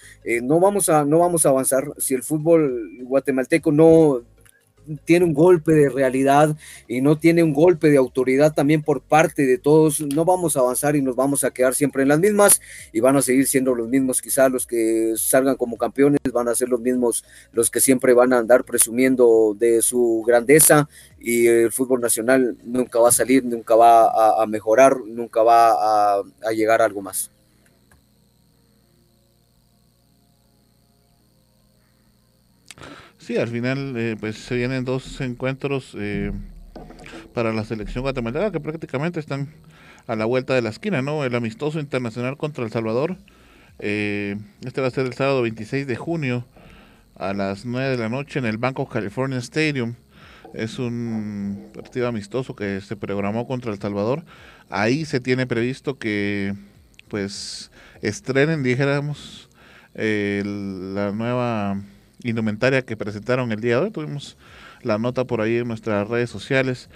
[0.44, 4.24] no, vamos a, no vamos a avanzar, si el fútbol guatemalteco no
[5.06, 6.56] tiene un golpe de realidad
[6.88, 10.62] y no tiene un golpe de autoridad también por parte de todos, no vamos a
[10.62, 13.76] avanzar y nos vamos a quedar siempre en las mismas y van a seguir siendo
[13.76, 17.80] los mismos, quizás los que salgan como campeones van a ser los mismos los que
[17.82, 23.12] siempre van a andar presumiendo de su grandeza y el fútbol nacional nunca va a
[23.12, 27.32] salir, nunca va a, mejorar, nunca va a, a llegar a algo más.
[33.30, 36.32] Sí, al final eh, pues se vienen dos encuentros eh,
[37.32, 39.50] para la selección guatemalteca que prácticamente están
[40.08, 41.24] a la vuelta de la esquina, ¿no?
[41.24, 43.18] El amistoso internacional contra El Salvador.
[43.78, 46.44] Eh, este va a ser el sábado 26 de junio
[47.18, 49.94] a las 9 de la noche en el Banco California Stadium.
[50.56, 54.24] Es un partido amistoso que se programó contra El Salvador.
[54.72, 56.56] Ahí se tiene previsto que
[57.10, 57.70] pues
[58.02, 59.50] estrenen, dijéramos,
[59.94, 61.80] la nueva
[62.24, 63.92] indumentaria que presentaron el día de hoy.
[63.92, 64.38] Tuvimos
[64.82, 66.90] la nota por ahí en nuestras redes sociales.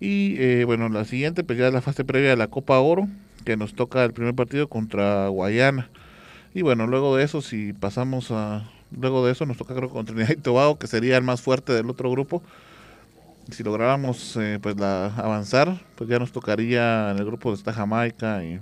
[0.00, 3.08] Y eh, bueno, la siguiente, pues ya la fase previa de la Copa Oro,
[3.44, 5.90] que nos toca el primer partido contra Guayana.
[6.54, 8.70] Y bueno, luego de eso, si pasamos a.
[8.90, 11.74] Luego de eso, nos toca creo contra Trinidad y Tobago, que sería el más fuerte
[11.74, 12.42] del otro grupo.
[13.50, 17.72] Si lográramos eh, pues la avanzar, pues ya nos tocaría en el grupo de esta
[17.72, 18.60] Jamaica y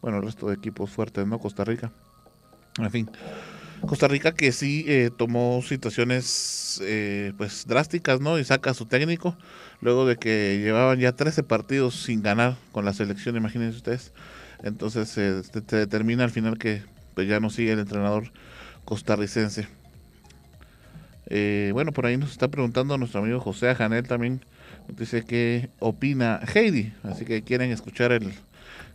[0.00, 1.38] bueno, el resto de equipos fuertes, ¿no?
[1.38, 1.90] Costa Rica.
[2.78, 3.10] En fin,
[3.86, 8.38] Costa Rica que sí eh, tomó situaciones eh, pues drásticas, ¿no?
[8.38, 9.36] Y saca a su técnico
[9.80, 14.12] luego de que llevaban ya 13 partidos sin ganar con la selección, imagínense ustedes.
[14.62, 15.42] Entonces se
[15.76, 16.82] determina al final que
[17.14, 18.30] pues ya no sigue el entrenador
[18.84, 19.68] costarricense.
[21.30, 24.40] Eh, bueno, por ahí nos está preguntando nuestro amigo José Janel también.
[24.88, 26.92] Dice que opina Heidi.
[27.02, 28.32] Así que quieren escuchar el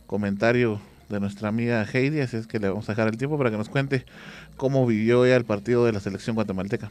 [0.06, 3.50] comentario de nuestra amiga Heidi, así es que le vamos a dejar el tiempo para
[3.50, 4.04] que nos cuente
[4.56, 6.90] cómo vivió ella el partido de la selección guatemalteca.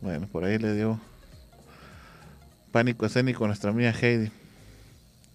[0.00, 1.00] Bueno, por ahí le dio
[2.70, 4.30] pánico escénico a nuestra amiga Heidi.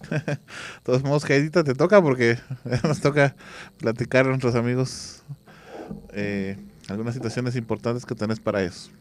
[0.09, 0.39] de
[0.83, 2.37] todos modos, Heidi, te toca porque
[2.83, 3.35] nos toca
[3.79, 5.23] platicar a nuestros amigos
[6.13, 8.91] eh, algunas situaciones importantes que tenés para eso.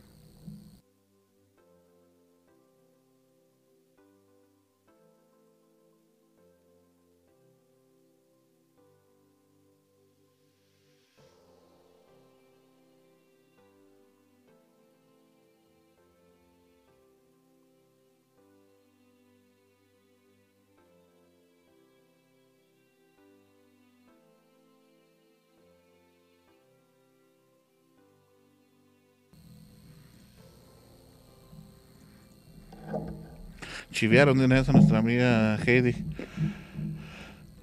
[33.90, 35.94] Chivearon de una vez a nuestra amiga Heidi.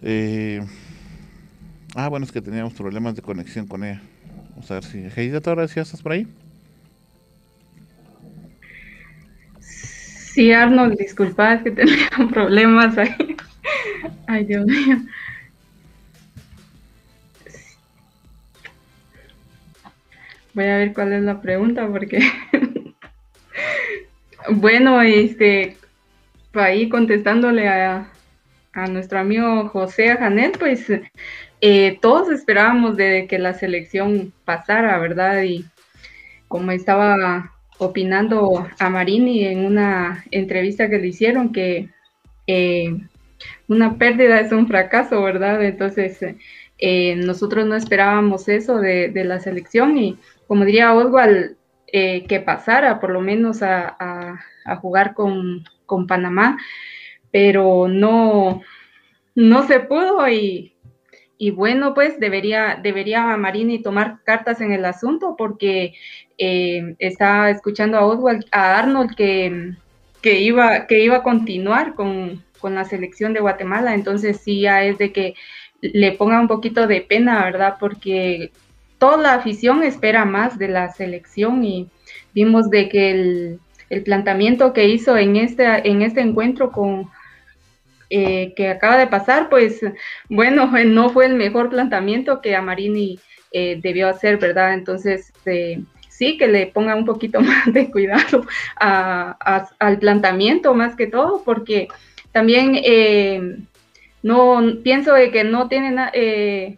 [0.01, 0.61] Eh,
[1.95, 4.01] ah, bueno, es que teníamos problemas de conexión con ella.
[4.51, 6.27] Vamos a ver si Heidi, ¿todavía ya estás por ahí?
[10.35, 13.37] Sí, Arnold, disculpa, es que tenía problemas ahí.
[14.27, 14.97] Ay, Dios mío.
[20.53, 22.19] Voy a ver cuál es la pregunta porque
[24.51, 25.77] bueno, este
[26.61, 28.11] ahí contestándole a,
[28.89, 30.91] nuestro amigo José Janet, pues
[31.61, 35.43] eh, todos esperábamos de que la selección pasara, ¿verdad?
[35.43, 35.63] Y
[36.49, 41.89] como estaba opinando a Marini en una entrevista que le hicieron, que
[42.47, 42.97] eh,
[43.69, 45.63] una pérdida es un fracaso, ¿verdad?
[45.63, 46.19] Entonces,
[46.77, 51.55] eh, nosotros no esperábamos eso de, la selección y, como diría Oswald,
[51.93, 54.37] que pasara por lo menos a
[54.81, 56.57] jugar con, con Panamá,
[57.31, 58.61] pero no,
[59.35, 60.71] no se pudo y,
[61.53, 65.93] bueno, pues debería, debería Marini tomar cartas en el asunto porque
[66.37, 69.73] eh, está escuchando a a Arnold que,
[70.21, 74.83] que, iba, que iba a continuar con, con, la selección de Guatemala, entonces sí ya
[74.83, 75.35] es de que
[75.81, 77.75] le ponga un poquito de pena, ¿verdad?
[77.79, 78.51] Porque
[78.97, 81.89] toda la afición espera más de la selección y
[82.33, 87.09] vimos de que el, el planteamiento que hizo en este, en este encuentro con,
[88.09, 89.81] eh, que acaba de pasar, pues
[90.29, 93.19] bueno, no fue el mejor planteamiento que Amarini
[93.51, 94.73] eh, debió hacer, ¿verdad?
[94.73, 98.45] Entonces, eh, sí, que le ponga un poquito más de cuidado
[98.77, 101.87] al planteamiento más que todo, porque
[102.31, 102.81] también
[104.21, 106.77] no pienso de que no tiene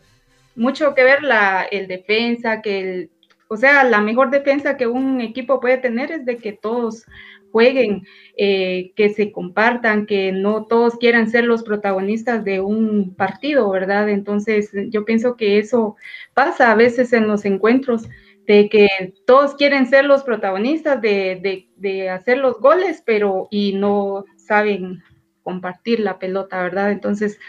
[0.56, 3.10] mucho que ver la, el defensa, que el
[3.48, 7.06] O sea, la mejor defensa que un equipo puede tener es de que todos
[7.52, 8.06] jueguen,
[8.38, 14.10] eh, que se compartan, que no todos quieran ser los protagonistas de un partido, ¿verdad?
[14.10, 15.96] Entonces, yo pienso que eso
[16.34, 18.08] pasa a veces en los encuentros,
[18.46, 18.88] de que
[19.26, 25.04] todos quieren ser los protagonistas de, de hacer los goles, pero y no saben
[25.44, 26.92] compartir la pelota, ¿verdad?
[26.92, 27.40] Entonces,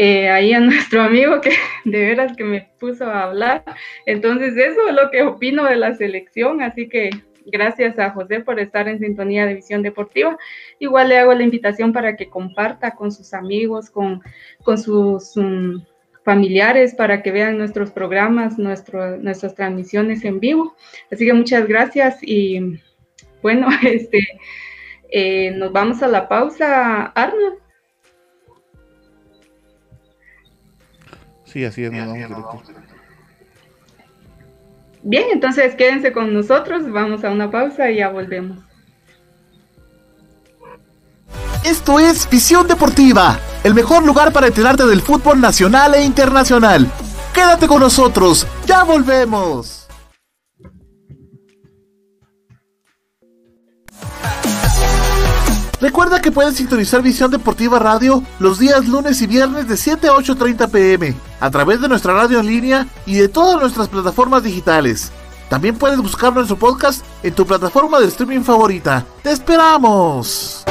[0.00, 1.50] eh, ahí a nuestro amigo que
[1.84, 3.64] de veras que me puso a hablar.
[4.06, 7.10] Entonces, eso es lo que opino de la selección, así que
[7.46, 10.38] gracias a José por estar en sintonía de Visión Deportiva.
[10.78, 14.22] Igual le hago la invitación para que comparta con sus amigos, con,
[14.62, 15.80] con sus mm,
[16.24, 20.76] familiares, para que vean nuestros programas, nuestras transmisiones en vivo.
[21.10, 22.80] Así que muchas gracias y
[23.42, 24.28] bueno, este,
[25.10, 27.67] eh, nos vamos a la pausa, Arnold.
[31.52, 32.62] Sí, así es, nos vamos
[35.02, 38.58] Bien, entonces quédense con nosotros, vamos a una pausa y ya volvemos.
[41.64, 46.90] Esto es Visión Deportiva, el mejor lugar para enterarte del fútbol nacional e internacional.
[47.32, 49.87] Quédate con nosotros, ya volvemos.
[55.80, 60.12] Recuerda que puedes sintonizar Visión Deportiva Radio los días lunes y viernes de 7 a
[60.12, 65.12] 8.30 pm a través de nuestra radio en línea y de todas nuestras plataformas digitales.
[65.48, 69.06] También puedes buscar nuestro podcast en tu plataforma de streaming favorita.
[69.22, 70.64] ¡Te esperamos!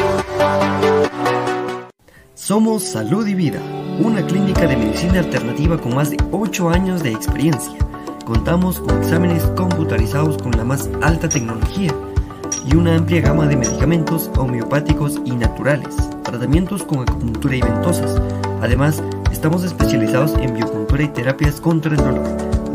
[2.34, 3.62] Somos Salud y Vida,
[4.00, 7.78] una clínica de medicina alternativa con más de 8 años de experiencia.
[8.26, 11.94] Contamos con exámenes computarizados con la más alta tecnología
[12.70, 18.22] y una amplia gama de medicamentos homeopáticos y naturales, tratamientos con acupuntura y ventosas.
[18.62, 19.02] Además,
[19.32, 22.26] estamos especializados en biocultura y terapias contra el dolor.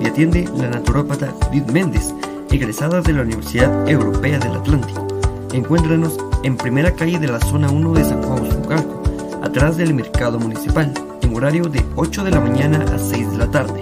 [0.00, 2.14] Y atiende la naturópata Judith Méndez,
[2.50, 5.07] egresada de la Universidad Europea del Atlántico.
[5.52, 9.02] Encuéntranos en primera calle de la zona 1 de San Juan Usucalco,
[9.42, 13.50] atrás del mercado municipal, en horario de 8 de la mañana a 6 de la
[13.50, 13.81] tarde.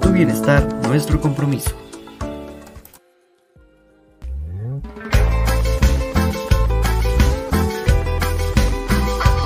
[0.00, 1.83] Tu bienestar, nuestro compromiso.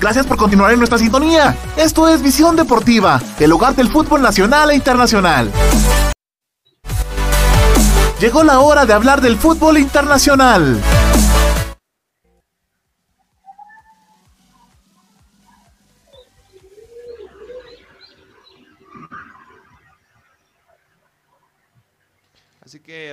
[0.00, 1.54] Gracias por continuar en nuestra sintonía.
[1.76, 5.52] Esto es Visión Deportiva, el hogar del fútbol nacional e internacional.
[8.18, 10.80] Llegó la hora de hablar del fútbol internacional.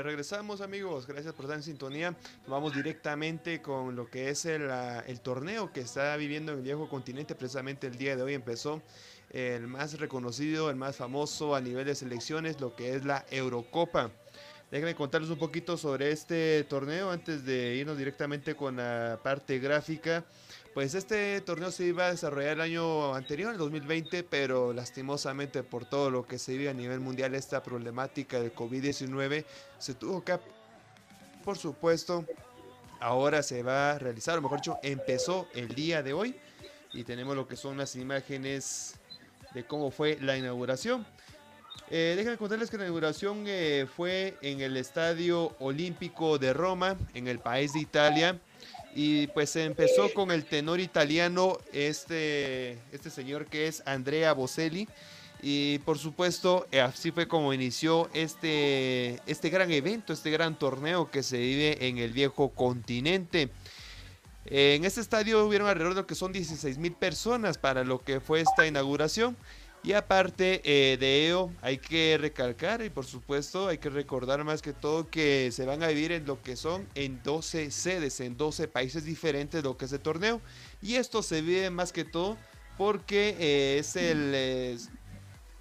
[0.01, 2.15] Regresamos amigos, gracias por estar en sintonía.
[2.47, 6.63] Vamos directamente con lo que es el, ah, el, torneo que está viviendo en el
[6.63, 7.35] viejo continente.
[7.35, 8.81] Precisamente el día de hoy empezó
[9.29, 14.11] el más reconocido, el más famoso a nivel de selecciones, lo que es la Eurocopa.
[14.71, 20.25] Déjenme contarles un poquito sobre este torneo antes de irnos directamente con la parte gráfica.
[20.77, 25.85] Pues este torneo se iba a desarrollar el año anterior, el 2020, pero lastimosamente por
[25.85, 29.43] todo lo que se vive a nivel mundial, esta problemática del COVID-19,
[29.79, 30.37] se tuvo que...
[31.43, 32.27] Por supuesto,
[32.99, 36.35] ahora se va a realizar, o mejor dicho, empezó el día de hoy
[36.93, 38.99] y tenemos lo que son las imágenes
[39.55, 41.07] de cómo fue la inauguración.
[41.89, 47.27] Eh, déjenme contarles que la inauguración eh, fue en el Estadio Olímpico de Roma, en
[47.27, 48.39] el país de Italia.
[48.99, 54.87] Y pues se empezó con el tenor italiano, este, este señor que es Andrea Bocelli.
[55.39, 61.11] Y por supuesto, eh, así fue como inició este, este gran evento, este gran torneo
[61.11, 63.51] que se vive en el viejo continente.
[64.47, 68.19] En este estadio hubieron alrededor de lo que son 16 mil personas para lo que
[68.19, 69.37] fue esta inauguración.
[69.87, 74.61] Y aparte eh, de ello, hay que recalcar y por supuesto hay que recordar más
[74.61, 78.35] que todo que se van a vivir en lo que son en 12 sedes, en
[78.35, 80.41] 12 países diferentes lo que es el torneo.
[80.81, 82.35] Y esto se vive más que todo
[82.77, 84.35] porque eh, es el...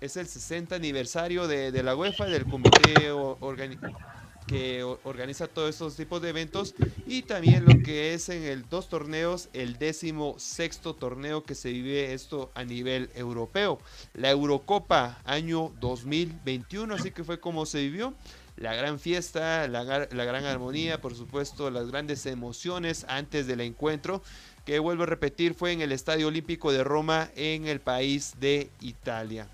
[0.00, 4.15] es el 60 aniversario de, la UEFA, del comité organizado
[4.46, 6.74] que organiza todos estos tipos de eventos
[7.06, 11.70] y también lo que es en el dos torneos, el décimo sexto torneo que se
[11.70, 13.78] vive esto a nivel europeo.
[14.14, 18.14] La Eurocopa año 2021, así que fue como se vivió.
[18.56, 24.22] La gran fiesta, la, la gran armonía, por supuesto, las grandes emociones antes del encuentro,
[24.64, 28.70] que vuelvo a repetir, fue en el Estadio Olímpico de Roma en el país de
[28.80, 29.48] Italia.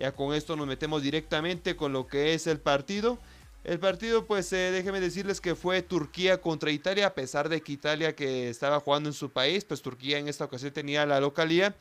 [0.00, 3.18] Ya con esto nos metemos directamente con lo que es el partido.
[3.62, 7.72] El partido, pues eh, déjenme decirles que fue Turquía contra Italia, a pesar de que
[7.72, 11.76] Italia que estaba jugando en su país, pues Turquía en esta ocasión tenía la localía.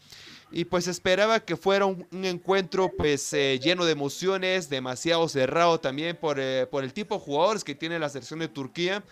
[0.51, 6.17] Y pues esperaba que fuera un, encuentro pues eh, lleno de emociones, demasiado cerrado también
[6.17, 9.03] por, eh, por el tipo de jugadores que tiene la selección de Turquía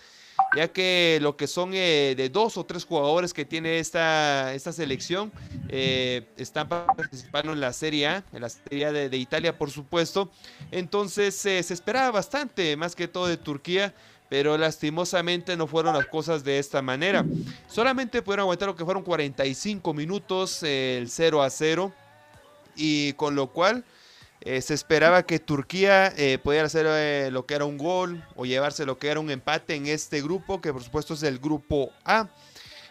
[0.55, 4.71] ya que lo que son eh, de dos o tres jugadores que tiene esta, esta
[4.71, 5.31] selección
[5.69, 10.31] eh, están participando en la Serie A, en la Serie A de, Italia, por supuesto.
[10.71, 13.93] Entonces eh, se esperaba bastante, más que todo de Turquía,
[14.29, 17.25] pero lastimosamente no fueron las cosas de esta manera.
[17.67, 21.93] Solamente pudieron aguantar lo que fueron 45 minutos, el 0 a 0,
[22.75, 23.83] y con lo cual
[24.47, 28.45] eh, se esperaba que Turquía eh, pudiera hacer eh, lo que era un gol o
[28.45, 31.91] llevarse lo que era un empate en este grupo, que por supuesto es el grupo
[32.05, 32.29] A.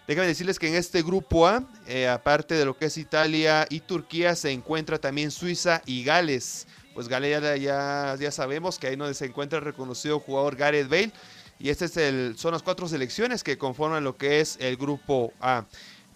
[0.07, 1.65] Déjenme decirles que en este grupo A,
[2.13, 6.67] aparte de lo que es Italia y Turquía, se encuentra también Suiza y Gales.
[6.93, 11.13] Pues Gales ya, ya, sabemos que ahí donde se encuentra el reconocido jugador Gareth Bale.
[11.59, 15.65] Y este es son las cuatro selecciones que conforman lo que es el grupo A.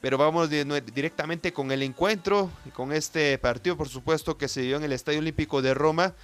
[0.00, 4.76] Pero vamos directamente con el encuentro y con este partido, por supuesto, que se dio
[4.76, 6.14] en el Estadio Olímpico de Roma.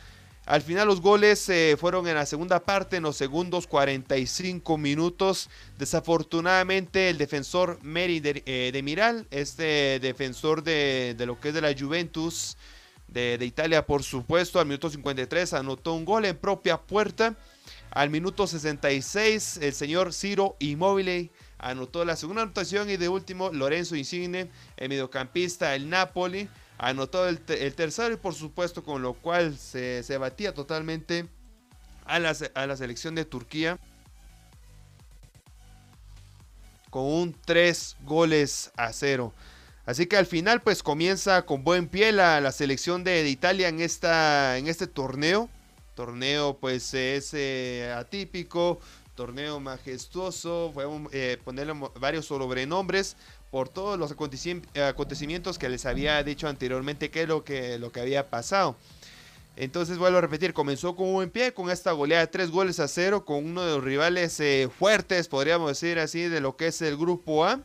[0.47, 5.51] Al final los goles eh, fueron en la segunda parte, en los segundos 45 minutos.
[5.77, 11.75] Desafortunadamente el defensor Meri de, eh, Miral, este defensor de, lo que es de la
[11.77, 12.57] Juventus
[13.09, 17.35] de, de, Italia, por supuesto, al minuto 53 anotó un gol en propia puerta.
[17.91, 21.31] Al minuto 66 el señor Ciro Immobile
[21.71, 26.49] anotó la segunda anotación y de último Lorenzo Insigne, el mediocampista el Napoli,
[26.79, 31.27] anotó el, tercero y por supuesto con lo cual se, batía totalmente
[32.05, 33.79] a la, a la, selección de Turquía
[36.91, 39.33] con un 3 goles a 0.
[39.87, 43.81] Así que al final pues comienza con buen pie la, la selección de, Italia en,
[43.81, 45.49] esta, en este torneo.
[45.95, 48.81] Torneo pues es eh, atípico,
[49.17, 53.17] torneo majestuoso, fue eh, ponerle varios sobrenombres
[53.51, 58.77] por todos los acontecimientos que les había dicho anteriormente que es lo que, había pasado.
[59.57, 62.79] Entonces vuelvo a repetir, comenzó con un buen pie, con esta goleada de tres goles
[62.79, 66.67] a cero, con uno de los rivales eh, fuertes, podríamos decir así, de lo que
[66.67, 67.61] es el grupo A.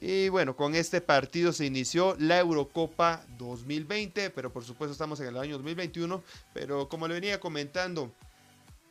[0.00, 5.28] Y bueno, con este partido se inició la Eurocopa 2020, pero por supuesto estamos en
[5.28, 6.22] el año 2021.
[6.52, 8.12] Pero como le venía comentando,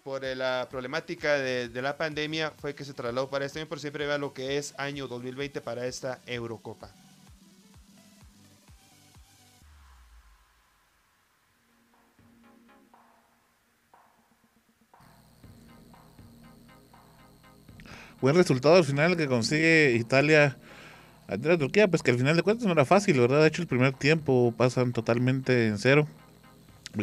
[0.05, 3.81] por eh, la problemática de, la pandemia fue que se trasladó para este año, pero
[3.81, 6.91] siempre vea lo que es año 2020 para esta Eurocopa.
[18.21, 20.55] Buen resultado al final que consigue Italia
[21.27, 23.41] ante la Turquía, pues que al final de cuentas no era fácil, ¿verdad?
[23.41, 26.07] De hecho, el primer tiempo pasan totalmente en cero.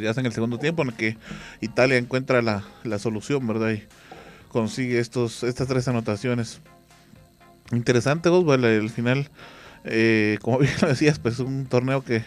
[0.00, 1.16] Ya en el segundo tiempo en el que
[1.60, 3.72] Italia encuentra la, solución, ¿verdad?
[3.72, 3.82] Y
[4.48, 6.60] consigue estos, estas tres anotaciones.
[7.72, 9.30] Interesante, Osvaldo, el final,
[9.84, 12.24] eh, como bien lo decías, pues un torneo que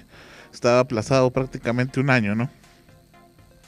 [0.54, 2.50] estaba aplazado prácticamente un año, ¿no?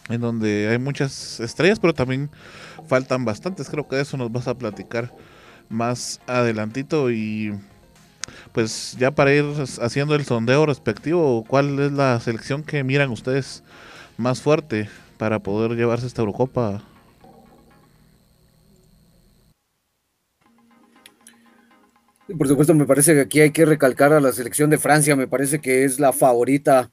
[0.09, 2.29] En donde hay muchas estrellas, pero también
[2.87, 3.69] faltan bastantes.
[3.69, 5.13] Creo que de eso nos vas a platicar
[5.69, 7.53] más adelantito y
[8.51, 9.45] pues ya para ir
[9.81, 13.63] haciendo el sondeo respectivo, ¿cuál es la selección que miran ustedes
[14.17, 16.83] más fuerte para poder llevarse esta Eurocopa?
[22.37, 25.27] Por supuesto, me parece que aquí hay que recalcar a la selección de Francia, me
[25.27, 26.91] parece que es la favorita,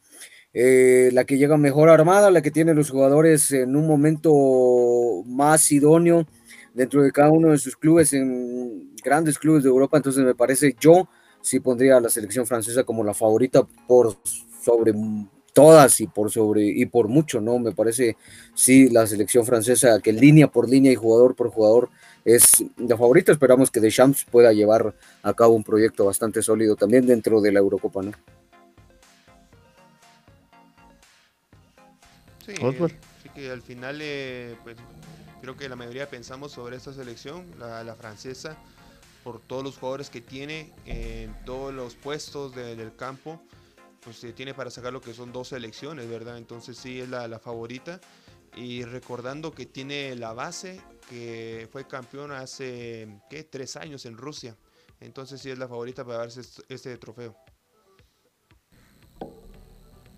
[0.53, 4.31] eh, la que llega mejor armada, la que tiene los jugadores en un momento
[5.27, 6.25] más idóneo
[6.73, 10.77] dentro de cada uno de sus clubes, en grandes clubes de Europa, entonces me parece
[10.79, 11.09] yo
[11.41, 14.17] sí pondría a la selección francesa como la favorita por
[14.63, 14.93] sobre
[15.55, 17.59] todas y por sobre y por mucho, ¿no?
[17.59, 18.19] Me parece
[18.55, 21.89] sí la selección francesa que línea por línea y jugador por jugador
[22.27, 23.33] es la favorita.
[23.33, 27.61] Esperamos que Deschamps pueda llevar a cabo un proyecto bastante sólido también dentro de la
[27.61, 28.13] Eurocopa, ¿no?
[32.45, 32.55] Sí,
[33.35, 34.77] que al final eh, pues
[35.41, 38.57] creo que la mayoría pensamos sobre esta selección, la, la francesa
[39.25, 43.41] por todos los jugadores que tiene en todos los puestos del campo,
[44.05, 46.37] pues se tiene para sacar lo que son dos selecciones, ¿verdad?
[46.37, 48.01] Entonces sí es la, favorita.
[48.57, 53.43] Y recordando que tiene la base, que fue campeón hace, ¿qué?
[53.43, 54.57] Tres años en Rusia.
[55.01, 57.37] Entonces sí es la favorita para darse este trofeo.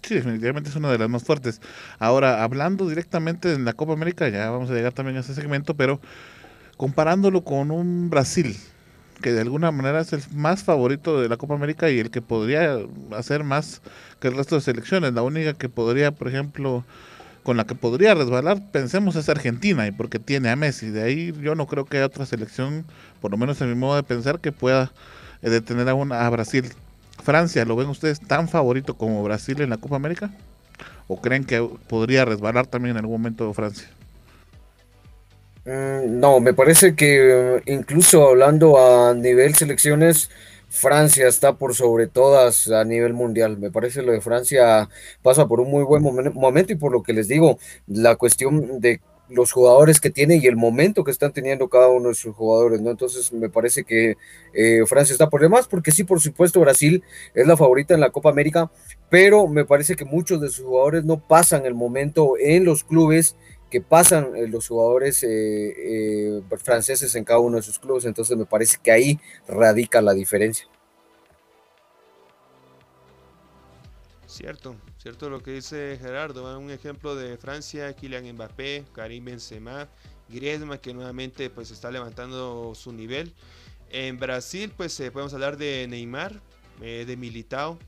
[0.02, 1.60] Sí, definitivamente es una de las más fuertes.
[1.98, 5.74] Ahora, hablando directamente en la Copa América, ya vamos a llegar también a ese segmento,
[5.74, 6.00] pero
[6.76, 8.56] comparándolo con un Brasil,
[9.22, 12.22] que de alguna manera es el más favorito de la Copa América y el que
[12.22, 12.78] podría
[13.12, 13.80] hacer más
[14.20, 15.14] que el resto de selecciones.
[15.14, 16.84] La única que podría, por ejemplo,
[17.42, 20.90] con la que podría resbalar, pensemos es Argentina, y porque tiene a Messi.
[20.90, 22.84] De ahí yo no creo que haya otra selección,
[23.20, 24.92] por lo menos en mi modo de pensar, que pueda
[25.42, 26.72] eh, detener a, una, a Brasil.
[27.22, 30.30] Francia, ¿lo ven ustedes tan favorito como Brasil en la Copa América?
[31.08, 33.88] ¿O creen que podría resbalar también en algún momento Francia?
[35.66, 40.30] Mm, no, me parece que incluso hablando a nivel selecciones,
[40.68, 43.58] Francia está por sobre todas a nivel mundial.
[43.58, 44.88] Me parece lo de Francia
[45.22, 47.58] pasa por un muy buen momento y por lo que les digo,
[47.88, 52.10] la cuestión de los jugadores que tiene y el momento que están teniendo cada uno
[52.10, 52.90] de sus jugadores, ¿no?
[52.92, 54.16] Entonces me parece que
[54.54, 57.02] eh, Francia está por demás, porque sí, por supuesto, Brasil
[57.34, 58.70] es la favorita en la Copa América,
[59.10, 63.34] pero me parece que muchos de sus jugadores no pasan el momento en los clubes
[63.70, 68.36] que pasan eh, los jugadores eh, eh, franceses en cada uno de sus clubes, entonces
[68.36, 70.66] me parece que ahí radica la diferencia.
[74.26, 79.88] Cierto, cierto lo que dice Gerardo, un ejemplo de Francia, Kylian Mbappé, Karim Benzema,
[80.28, 83.32] Griezmann que nuevamente pues está levantando su nivel.
[83.88, 86.40] En Brasil pues podemos hablar de Neymar,
[86.80, 87.78] de Militao,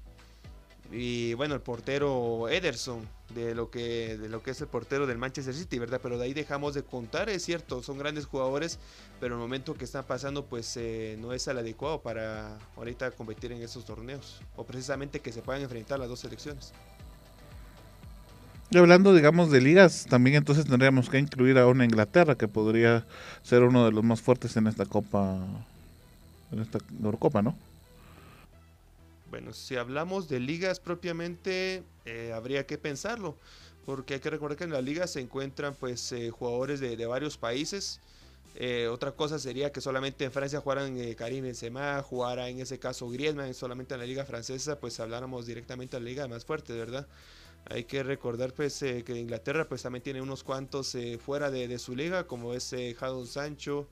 [0.90, 5.18] y bueno, el portero Ederson, de lo que de lo que es el portero del
[5.18, 6.00] Manchester City, ¿verdad?
[6.02, 8.78] Pero de ahí dejamos de contar, es cierto, son grandes jugadores,
[9.20, 13.52] pero el momento que están pasando pues eh, no es el adecuado para ahorita competir
[13.52, 16.72] en esos torneos o precisamente que se puedan enfrentar las dos selecciones.
[18.70, 23.06] Y hablando, digamos, de ligas, también entonces tendríamos que incluir a una Inglaterra que podría
[23.42, 25.38] ser uno de los más fuertes en esta Copa,
[26.52, 27.56] en esta Eurocopa, ¿no?
[29.30, 33.36] Bueno, si hablamos de ligas propiamente, eh, habría que pensarlo,
[33.84, 37.36] porque hay que recordar que en la liga se encuentran pues eh, jugadores de, varios
[37.36, 38.00] países.
[38.54, 43.08] Eh, otra cosa sería que solamente en Francia jugaran Karim Benzema, jugara en ese caso
[43.10, 47.06] Griezmann, solamente en la liga francesa, pues habláramos directamente de la liga más fuerte, ¿verdad?
[47.66, 52.26] Hay que recordar pues que Inglaterra pues también tiene unos cuantos fuera de, su liga,
[52.26, 53.88] como es Jadon Sancho,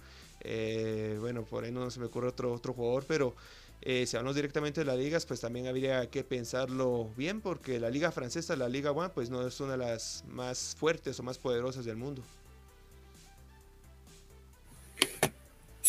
[1.20, 3.36] bueno, por ahí no se me ocurre otro, otro jugador, pero
[3.82, 7.90] eh, si hablamos directamente de las ligas, pues también habría que pensarlo bien, porque la
[7.90, 11.38] liga francesa, la Liga One, pues no es una de las más fuertes o más
[11.38, 12.22] poderosas del mundo.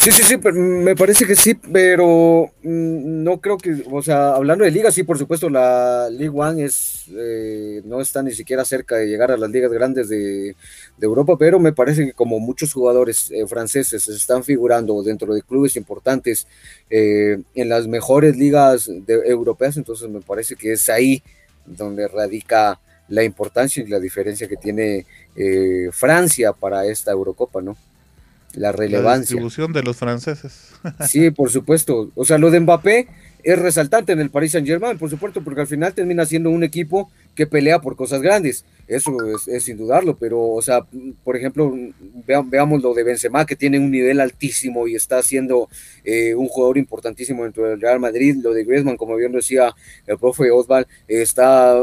[0.08, 4.64] Sí, sí, sí, me parece que sí, pero mm, no creo que, o sea, hablando
[4.64, 8.95] de ligas, sí, por supuesto, la Ligue One es, eh, no está ni siquiera cerca
[8.95, 10.55] de llegar a las ligas grandes de,
[11.01, 15.41] Europa, pero me parece que como muchos jugadores eh, franceses se están figurando dentro de
[15.41, 16.47] clubes importantes
[16.89, 21.22] eh, en las mejores ligas europeas, entonces me parece que es ahí
[21.66, 22.80] donde radica
[23.10, 25.05] la importancia y la diferencia que tiene
[25.91, 27.76] Francia para esta Eurocopa, ¿no?
[28.58, 29.12] La relevancia.
[29.12, 30.72] La distribución de los franceses.
[31.08, 32.12] sí, por supuesto.
[32.16, 33.08] O sea, lo de Mbappé
[33.43, 36.64] es resaltante en el Paris Saint Germain, por supuesto, porque al final termina siendo un
[36.64, 38.66] equipo que pelea por cosas grandes.
[38.88, 39.11] Eso
[39.47, 40.85] es, sin dudarlo, pero, o sea,
[41.23, 41.73] por ejemplo,
[42.45, 45.67] veamos lo de Benzema, que tiene un nivel altísimo y está siendo
[46.05, 48.38] eh, un jugador importantísimo dentro del Real Madrid.
[48.41, 49.75] Lo de Griezmann, como bien decía
[50.05, 51.77] el profe Osval, está,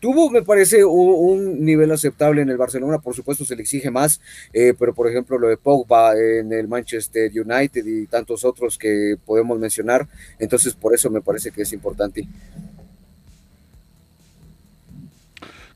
[0.00, 2.98] tuvo, me parece, un, nivel aceptable en el Barcelona.
[2.98, 4.20] Por supuesto, se le exige más,
[4.52, 9.16] eh, pero por ejemplo, lo de Pogba en el Manchester United y tantos otros que
[9.24, 10.08] podemos mencionar.
[10.40, 12.26] Entonces, por eso me parece que es importante.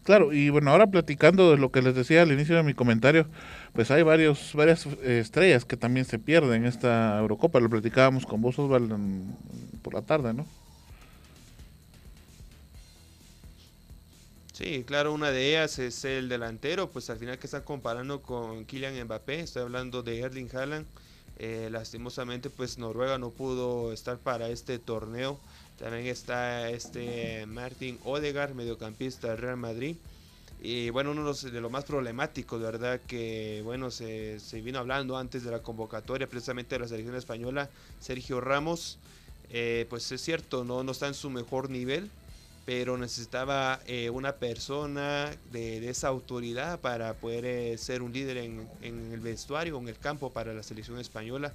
[0.04, 3.26] Claro, y bueno, ahora platicando de lo que les decía al inicio de mi comentario,
[3.72, 7.60] pues hay varios, varias eh, estrellas que también se pierden en esta Eurocopa.
[7.60, 8.98] Lo platicábamos con vos, Osvaldo,
[9.82, 10.44] por la tarde, ¿no?
[14.52, 18.64] Sí, claro, una de ellas es el delantero, pues al final que están comparando con
[18.64, 20.86] Kylian Mbappé, estoy hablando de Erling Haaland.
[21.38, 25.40] Eh, lastimosamente, pues Noruega no pudo estar para este torneo
[25.82, 29.96] también está este Martin Odegaard, mediocampista del Real Madrid.
[30.62, 35.42] Y bueno, uno de los más problemáticos, de verdad, que bueno, se, vino hablando antes
[35.42, 37.68] de la convocatoria precisamente de la selección española,
[37.98, 38.98] Sergio Ramos.
[39.50, 42.08] Eh, pues es cierto, no, no está en su mejor nivel,
[42.64, 48.68] pero necesitaba eh, una persona de, esa autoridad para poder eh, ser un líder en,
[48.82, 51.52] en, el vestuario, en el campo para la selección española.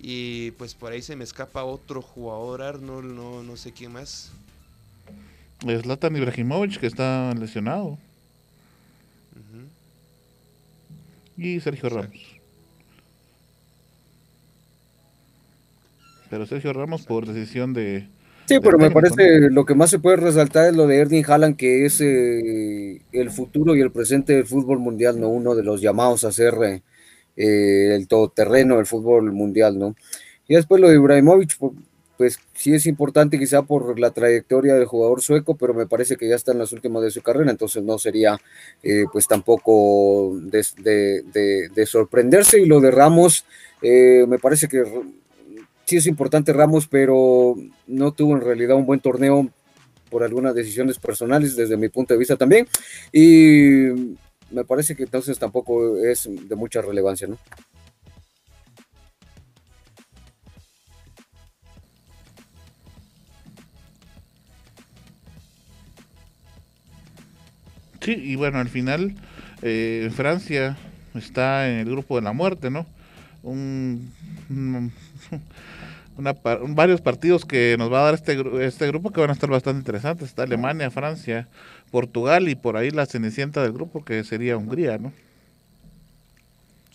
[0.00, 4.32] Y pues por ahí se me escapa otro jugador, Arnold, no, no sé quién más.
[5.66, 7.98] Es Latan Ibrahimovic, que está lesionado.
[11.36, 12.38] Y Sergio Ramos.
[16.30, 18.08] Pero Sergio Ramos por decisión de...
[18.46, 21.56] Sí, pero me parece lo que más se puede resaltar es lo de Erling Haaland,
[21.56, 25.80] que es eh, el futuro y el presente del fútbol mundial, no uno de los
[25.80, 26.82] llamados a ser eh,
[27.38, 29.94] eh, el todoterreno del fútbol mundial, ¿no?
[30.48, 31.56] Y después lo de Ibrahimovic,
[32.16, 36.28] pues sí es importante quizá por la trayectoria del jugador sueco, pero me parece que
[36.28, 38.36] ya está en las últimas de su carrera, entonces no sería
[38.82, 42.60] eh, pues tampoco de, sorprenderse.
[42.60, 43.44] Y lo de Ramos,
[43.82, 44.82] eh, me parece que
[45.84, 47.54] sí es importante Ramos, pero
[47.86, 49.48] no tuvo en realidad un buen torneo
[50.10, 52.66] por algunas decisiones personales desde mi punto de vista también.
[53.12, 54.16] Y
[54.50, 57.38] me parece que entonces tampoco es de mucha relevancia, ¿no?
[68.00, 69.14] Sí, y bueno, al final
[69.60, 70.78] eh, Francia
[71.14, 72.86] está en el grupo de la muerte, ¿no?
[73.42, 74.12] Un,
[76.18, 79.78] varios partidos que nos va a dar este, este grupo que van a estar bastante
[79.78, 80.28] interesantes.
[80.28, 81.48] Está Alemania, Francia,
[81.90, 85.12] Portugal y por ahí la cenicienta del grupo que sería Hungría, ¿no?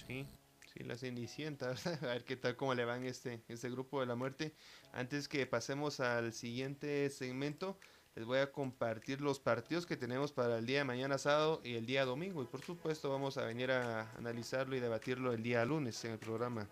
[0.08, 0.26] Sí,
[0.74, 4.16] sí, la cenicienta, a ver qué tal, cómo le van este, este grupo de la
[4.16, 4.54] muerte.
[4.92, 7.78] Antes que pasemos al siguiente segmento,
[8.16, 11.76] les voy a compartir los partidos que tenemos para el día de mañana sábado y
[11.76, 12.44] el día domingo.
[12.44, 16.20] Y por supuesto vamos a venir a analizarlo y debatirlo el día lunes en el
[16.20, 16.68] programa.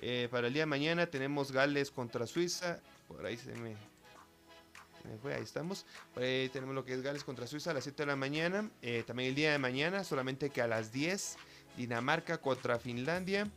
[0.00, 2.80] Eh, para el día de mañana tenemos Gales contra Suiza.
[3.08, 3.76] Por ahí se me
[5.32, 5.86] ahí estamos.
[6.14, 8.70] tenemos lo que es Gales contra Suiza a las 7 de la mañana.
[8.82, 11.36] Eh, también el día de mañana, solamente que a las 10,
[11.76, 13.48] Dinamarca contra Finlandia.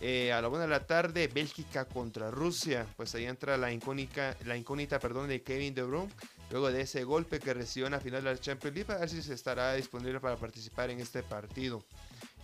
[0.00, 2.86] Eh, a la 1 de la tarde, Bélgica contra Rusia.
[2.96, 6.12] Pues ahí entra la incógnita, la incógnita perdón, de Kevin De Bruyne.
[6.50, 9.08] Luego de ese golpe que recibió en la final de la Champions League, a ver
[9.08, 11.82] si se estará disponible para participar en este partido.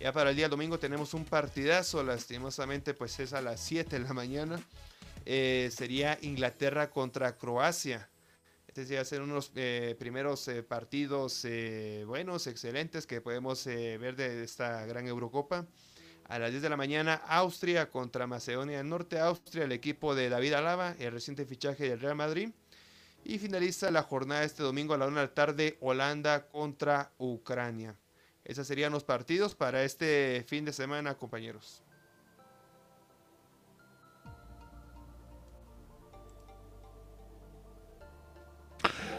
[0.01, 4.05] Ya para el día domingo tenemos un partidazo, lastimosamente pues es a las 7 de
[4.05, 4.61] la mañana.
[5.26, 8.09] Eh, sería Inglaterra contra Croacia.
[8.68, 11.44] Este va a ser unos eh, primeros eh, partidos
[12.07, 15.66] buenos, excelentes que podemos ver de esta gran Eurocopa.
[16.28, 19.18] A las 10 de la mañana, Austria contra Macedonia del Norte.
[19.18, 22.51] Austria, el equipo de David Alaba, el reciente fichaje del Real Madrid.
[23.24, 27.96] Y finaliza la jornada este domingo a la 1 de la tarde, Holanda contra Ucrania.
[28.49, 31.82] Esos serían los partidos para este fin de semana, compañeros.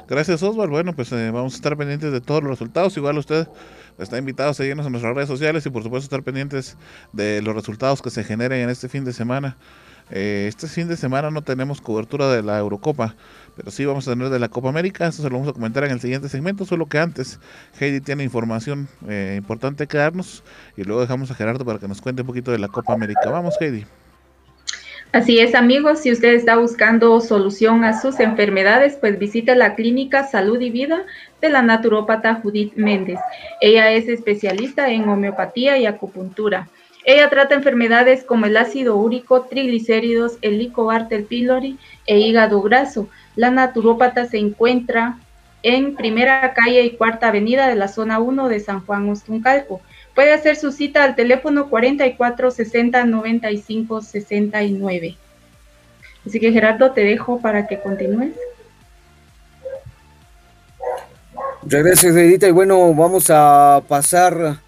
[0.08, 0.72] Gracias, Oswald.
[0.72, 2.98] Bueno, pues eh, vamos a estar pendientes de todos los resultados.
[2.98, 3.48] Igual usted
[4.00, 6.76] está invitado a seguirnos en nuestras redes sociales y por supuesto estar pendientes
[7.14, 9.58] de los resultados que se generen en este fin de semana.
[10.12, 13.16] Eh, este fin de semana no tenemos cobertura de la Eurocopa,
[13.56, 15.08] pero sí vamos a tener de la Copa América.
[15.08, 17.40] Eso se lo vamos a comentar en el siguiente segmento, solo que antes
[17.80, 20.44] Heidi tiene información eh, importante que darnos
[20.78, 23.30] y luego dejamos a Gerardo para que nos cuente un poquito de la Copa América.
[23.30, 23.86] Vamos, Heidi.
[25.12, 30.28] Así es, amigos, si usted está buscando solución a sus enfermedades, pues visite la clínica
[30.28, 31.04] Salud y Vida
[31.42, 33.18] de la naturópata Judith Méndez.
[33.60, 36.68] Ella es especialista en homeopatía y acupuntura.
[37.06, 43.08] Ella trata enfermedades como el ácido úrico, triglicéridos, el Helicobacter pylori e hígado graso.
[43.36, 45.18] La naturópata se encuentra
[45.64, 49.82] en Primera Calle y Cuarta Avenida de la Zona 1 de San Juan Ostuncalco.
[50.14, 55.18] Puede hacer su cita al teléfono 44 60 95 69.
[56.26, 58.34] Así que Gerardo, te dejo para que continúes.
[61.62, 62.48] Muchas Edita.
[62.48, 64.60] Y bueno, vamos a pasar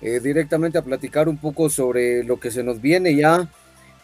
[0.00, 3.48] eh, directamente a platicar un poco sobre lo que se nos viene ya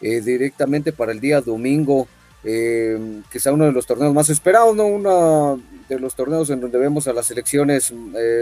[0.01, 2.07] eh, directamente para el día domingo,
[2.43, 4.87] eh, que sea uno de los torneos más esperados, ¿no?
[4.87, 7.93] Uno de los torneos en donde vemos a las selecciones,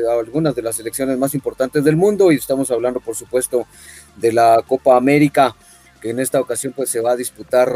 [0.09, 3.67] algunas de las selecciones más importantes del mundo, y estamos hablando, por supuesto,
[4.15, 5.55] de la Copa América,
[6.01, 7.75] que en esta ocasión pues se va a disputar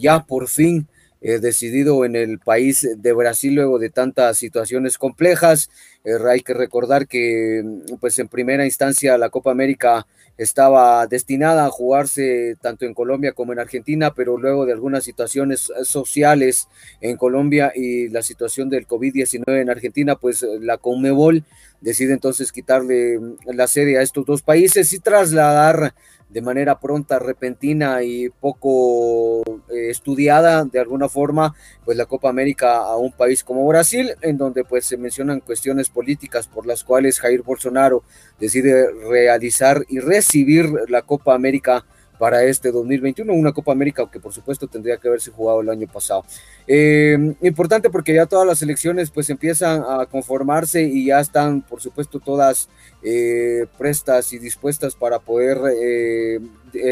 [0.00, 0.88] ya por fin
[1.26, 5.70] eh, decidido en el país de Brasil luego de tantas situaciones complejas.
[6.04, 7.64] Eh, hay que recordar que
[7.98, 10.06] pues en primera instancia la Copa América
[10.36, 15.72] estaba destinada a jugarse tanto en Colombia como en Argentina, pero luego de algunas situaciones
[15.84, 16.68] sociales
[17.00, 21.42] en Colombia y la situación del COVID-19 en Argentina, pues la Conmebol
[21.80, 25.94] decide entonces quitarle la sede a estos dos países y trasladar
[26.28, 31.54] de manera pronta, repentina y poco eh, estudiada de alguna forma,
[31.84, 35.88] pues la Copa América a un país como Brasil, en donde pues se mencionan cuestiones
[35.90, 38.02] políticas por las cuales Jair Bolsonaro
[38.40, 41.84] decide realizar y recibir la Copa América
[42.24, 45.86] para este 2021, una Copa América que por supuesto tendría que haberse jugado el año
[45.86, 46.24] pasado.
[46.66, 51.82] Eh, importante porque ya todas las elecciones pues empiezan a conformarse y ya están por
[51.82, 52.70] supuesto todas
[53.02, 56.40] eh, prestas y dispuestas para poder eh,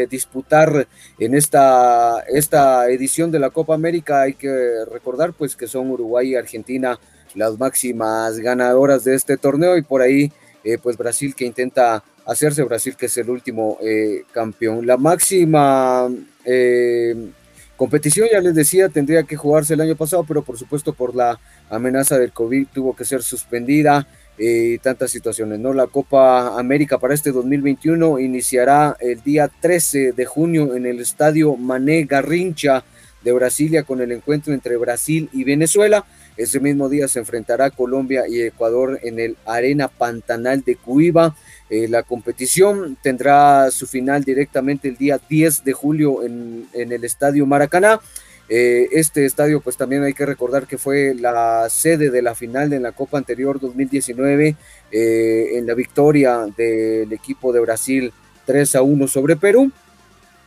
[0.07, 4.21] disputar en esta, esta edición de la Copa América.
[4.21, 6.99] Hay que recordar pues que son Uruguay y Argentina
[7.33, 10.31] las máximas ganadoras de este torneo y por ahí
[10.83, 14.85] pues Brasil que intenta hacerse Brasil, que es el último eh, campeón.
[14.85, 16.09] La máxima
[16.45, 17.15] eh,
[17.75, 21.39] competición, ya les decía, tendría que jugarse el año pasado, pero por supuesto por la
[21.69, 24.07] amenaza del COVID tuvo que ser suspendida
[24.37, 25.59] eh, y tantas situaciones.
[25.59, 25.73] ¿no?
[25.73, 31.55] La Copa América para este 2021 iniciará el día 13 de junio en el estadio
[31.55, 32.83] Mané Garrincha
[33.23, 36.05] de Brasilia con el encuentro entre Brasil y Venezuela.
[36.35, 41.35] Ese mismo día se enfrentará Colombia y Ecuador en el Arena Pantanal de Cuiba.
[41.73, 47.47] Eh, la competición tendrá su final directamente el día 10 de julio en, el Estadio
[47.47, 47.99] Maracaná.
[48.47, 52.69] Eh, este estadio, pues también hay que recordar que fue la sede de la final
[52.69, 54.55] de la Copa anterior 2019
[54.91, 58.13] eh, en la victoria del equipo de Brasil
[58.45, 59.71] 3 a 1 sobre Perú.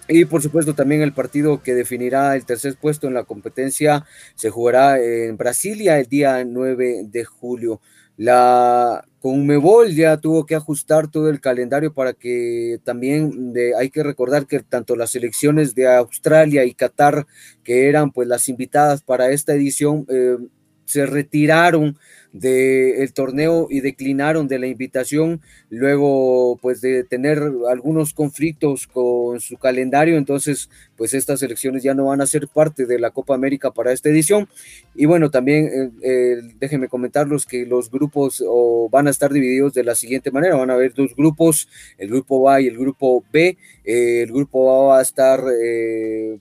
[0.07, 4.07] Y por supuesto también el partido que definirá el tercer puesto en la competencia
[4.37, 7.81] se jugará en Brasilia el día 9 de julio.
[8.16, 14.47] La Conmebol ya tuvo que ajustar todo el calendario para que también hay que recordar
[14.47, 17.27] que tanto las selecciones de Australia y Qatar,
[17.64, 20.37] que eran pues las invitadas para esta edición, eh,
[20.85, 21.99] se retiraron
[22.33, 25.41] del torneo y declinaron de la invitación
[25.71, 32.07] luego pues de tener algunos conflictos con su calendario entonces pues estas elecciones ya no
[32.07, 34.49] van a ser parte de la Copa América para esta edición.
[34.95, 38.43] Y bueno también eh, eh, déjenme comentarlos que los grupos
[38.91, 40.57] van a estar divididos de la siguiente manera.
[40.57, 43.59] Van a haber dos grupos el grupo A y el grupo B.
[43.85, 45.43] Eh, el grupo A va a estar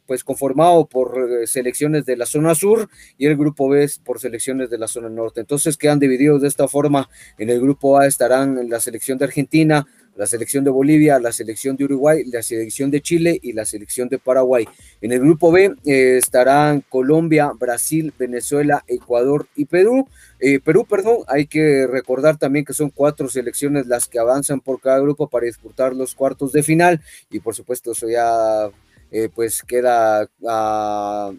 [0.05, 4.77] pues conformado por selecciones de la zona sur y el grupo B por selecciones de
[4.77, 5.41] la zona norte.
[5.41, 7.09] Entonces quedan divididos de esta forma.
[7.37, 8.79] En el grupo A estarán la
[9.17, 9.85] de Argentina,
[10.15, 14.07] la selección de Bolivia, la selección de Uruguay, la selección de Chile y la selección
[14.07, 14.65] de Paraguay.
[15.01, 20.07] En el grupo B eh, estarán Colombia, Brasil, Venezuela, Ecuador y Perú.
[20.39, 24.79] Eh, Perú, perdón, hay que recordar también que son cuatro selecciones las que avanzan por
[24.79, 28.69] cada grupo para disputar los cuartos de final y por supuesto eso ya
[29.11, 31.31] eh, pues queda a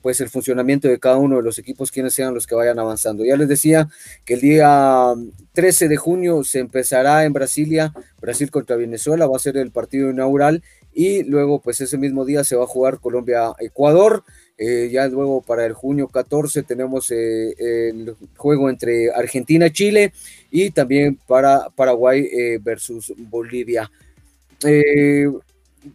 [0.00, 3.24] pues el funcionamiento de cada uno de los equipos, quienes sean los que vayan avanzando.
[3.24, 3.88] Ya les decía
[4.24, 5.12] que el día
[5.52, 10.10] 13 de junio se empezará en Brasilia, Brasil contra Venezuela, va a ser el partido
[10.10, 10.62] inaugural
[10.94, 14.24] y luego pues ese mismo día se va a jugar Colombia-Ecuador.
[14.58, 20.12] Eh, ya luego para el junio 14 tenemos eh, el juego entre Argentina-Chile
[20.50, 23.90] y también para Paraguay eh, versus Bolivia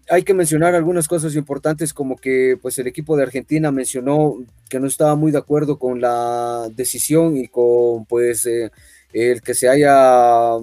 [0.09, 4.37] hay que mencionar algunas cosas importantes como que pues el equipo de Argentina mencionó
[4.69, 8.71] que no estaba muy de acuerdo con la decisión y con pues eh,
[9.13, 10.57] el que se haya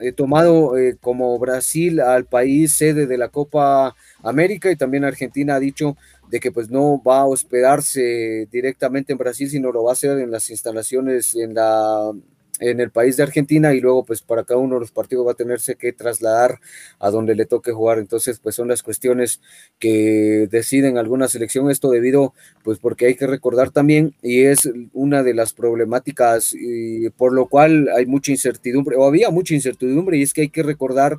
[0.00, 5.56] eh, tomado eh, como Brasil al país sede de la Copa América y también Argentina
[5.56, 5.96] ha dicho
[6.28, 10.18] de que pues no va a hospedarse directamente en Brasil sino lo va a hacer
[10.18, 12.12] en las instalaciones en la
[12.60, 15.32] en el país de Argentina y luego pues para cada uno de los partidos va
[15.32, 16.60] a tenerse que trasladar
[16.98, 17.98] a donde le toque jugar.
[17.98, 19.40] Entonces pues son las cuestiones
[19.78, 21.70] que deciden alguna selección.
[21.70, 27.10] Esto debido pues porque hay que recordar también y es una de las problemáticas y
[27.10, 30.62] por lo cual hay mucha incertidumbre o había mucha incertidumbre y es que hay que
[30.62, 31.16] recordar,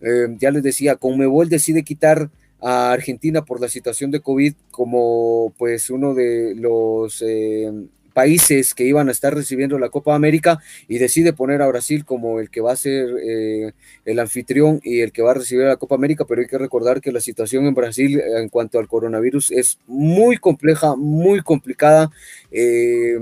[0.00, 2.30] eh, ya les decía, Conmebol decide quitar
[2.60, 7.70] a Argentina por la situación de COVID como pues uno de los eh,
[8.14, 12.40] países que iban a estar recibiendo la Copa América y decide poner a Brasil como
[12.40, 13.72] el que va a ser eh,
[14.04, 17.00] el anfitrión y el que va a recibir la Copa América, pero hay que recordar
[17.00, 22.10] que la situación en Brasil en cuanto al coronavirus es muy compleja, muy complicada.
[22.50, 23.18] Eh,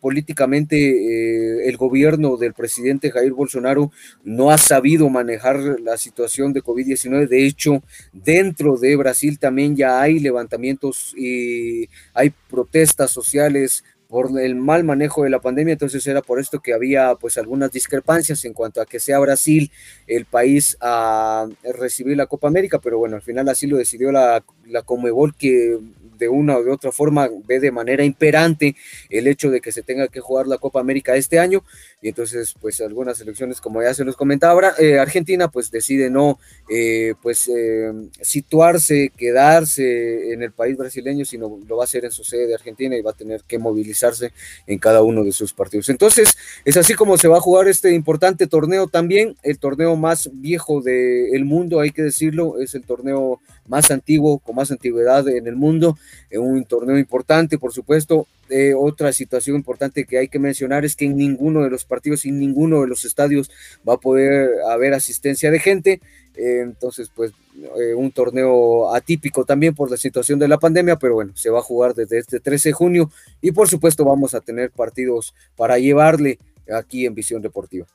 [0.00, 3.90] políticamente eh, el gobierno del presidente Jair Bolsonaro
[4.22, 7.28] no ha sabido manejar la situación de COVID-19.
[7.28, 7.82] De hecho,
[8.12, 15.24] dentro de Brasil también ya hay levantamientos y hay protestas sociales por el mal manejo
[15.24, 18.86] de la pandemia, entonces era por esto que había pues algunas discrepancias en cuanto a
[18.86, 19.70] que sea Brasil
[20.06, 24.44] el país a recibir la Copa América, pero bueno, al final así lo decidió la,
[24.66, 25.78] la Comebol que
[26.18, 28.74] de una o de otra forma ve de manera imperante
[29.10, 31.62] el hecho de que se tenga que jugar la Copa América este año
[32.02, 36.38] y entonces pues algunas selecciones como ya se los comentaba eh, Argentina pues decide no
[36.68, 42.10] eh, pues eh, situarse quedarse en el país brasileño sino lo va a hacer en
[42.10, 44.32] su sede de Argentina y va a tener que movilizarse
[44.66, 47.92] en cada uno de sus partidos entonces es así como se va a jugar este
[47.92, 53.40] importante torneo también el torneo más viejo del mundo hay que decirlo es el torneo
[53.66, 55.96] más antiguo con más antigüedad en el mundo
[56.38, 58.26] un torneo importante, por supuesto.
[58.48, 62.24] Eh, otra situación importante que hay que mencionar es que en ninguno de los partidos,
[62.24, 63.50] en ninguno de los estadios
[63.86, 66.00] va a poder haber asistencia de gente.
[66.36, 67.32] Eh, entonces, pues
[67.78, 71.58] eh, un torneo atípico también por la situación de la pandemia, pero bueno, se va
[71.58, 75.78] a jugar desde este 13 de junio y por supuesto vamos a tener partidos para
[75.78, 76.38] llevarle
[76.70, 77.86] aquí en Visión Deportiva.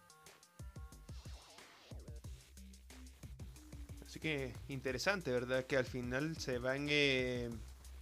[4.06, 5.66] Así que interesante, ¿verdad?
[5.66, 6.88] Que al final se van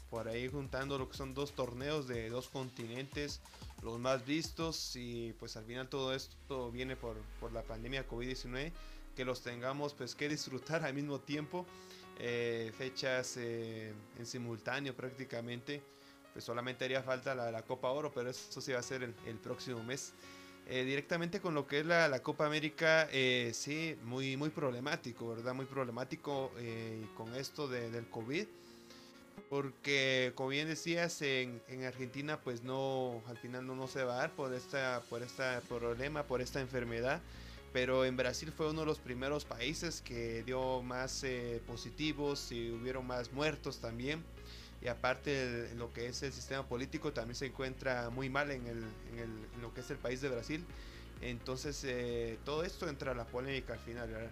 [0.09, 3.41] por ahí juntando lo que son dos torneos de dos continentes,
[3.83, 7.17] los más vistos y pues al final todo esto viene por,
[7.53, 8.71] la pandemia COVID-19,
[9.15, 11.65] que los tengamos pues que disfrutar al mismo tiempo,
[12.19, 15.81] eh, fechas eh, en simultáneo prácticamente,
[16.33, 19.83] pues solamente haría falta la, Copa Oro, pero eso sí va a ser el, próximo
[19.83, 20.13] mes.
[20.67, 23.07] Eh, directamente con lo que es la, Copa América,
[23.53, 25.53] sí, muy, muy problemático, ¿verdad?
[25.53, 26.51] Muy problemático
[27.15, 28.45] con esto del COVID
[29.49, 34.17] porque como bien decías en, Argentina pues no al final no, no se va a
[34.17, 37.21] dar por esta por este problema por esta enfermedad
[37.71, 42.71] pero en Brasil fue uno de los primeros países que dio más eh, positivos y
[42.71, 44.23] hubieron más muertos también.
[44.81, 48.83] Y aparte lo que es el sistema político también se encuentra muy mal en, el,
[49.11, 50.65] en, el, lo que es el país de Brasil.
[51.21, 54.31] Entonces eh, todo esto entra a la polémica al final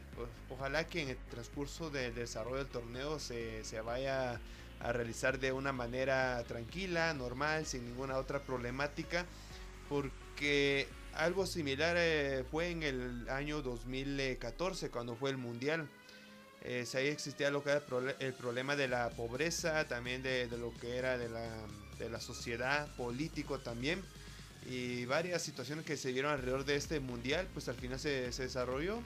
[0.49, 4.39] ojalá que en el transcurso del desarrollo del torneo se, se vaya
[4.79, 9.25] a realizar de una manera tranquila, normal, sin ninguna otra problemática,
[9.89, 15.87] porque algo similar eh, fue en el año 2014, cuando fue el Mundial.
[16.63, 17.83] Eh, ahí existía lo que era
[18.19, 21.49] el, problema de la pobreza, también de, lo que era de la,
[21.97, 24.03] de la, sociedad, político también,
[24.69, 28.43] y varias situaciones que se dieron alrededor de este Mundial, pues al final se, se
[28.43, 29.01] desarrolló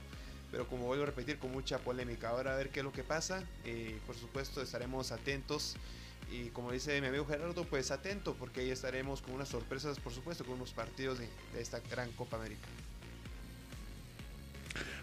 [0.52, 2.30] pero como vuelvo a repetir, con mucha polémica.
[2.30, 3.44] Ahora a ver qué es lo que pasa.
[3.66, 5.78] Eh, por supuesto, estaremos atentos.
[6.32, 10.14] Y como dice mi amigo Gerardo, pues atento, porque ahí estaremos con unas sorpresas, por
[10.14, 11.28] supuesto, con unos partidos de,
[11.60, 12.68] esta gran Copa América.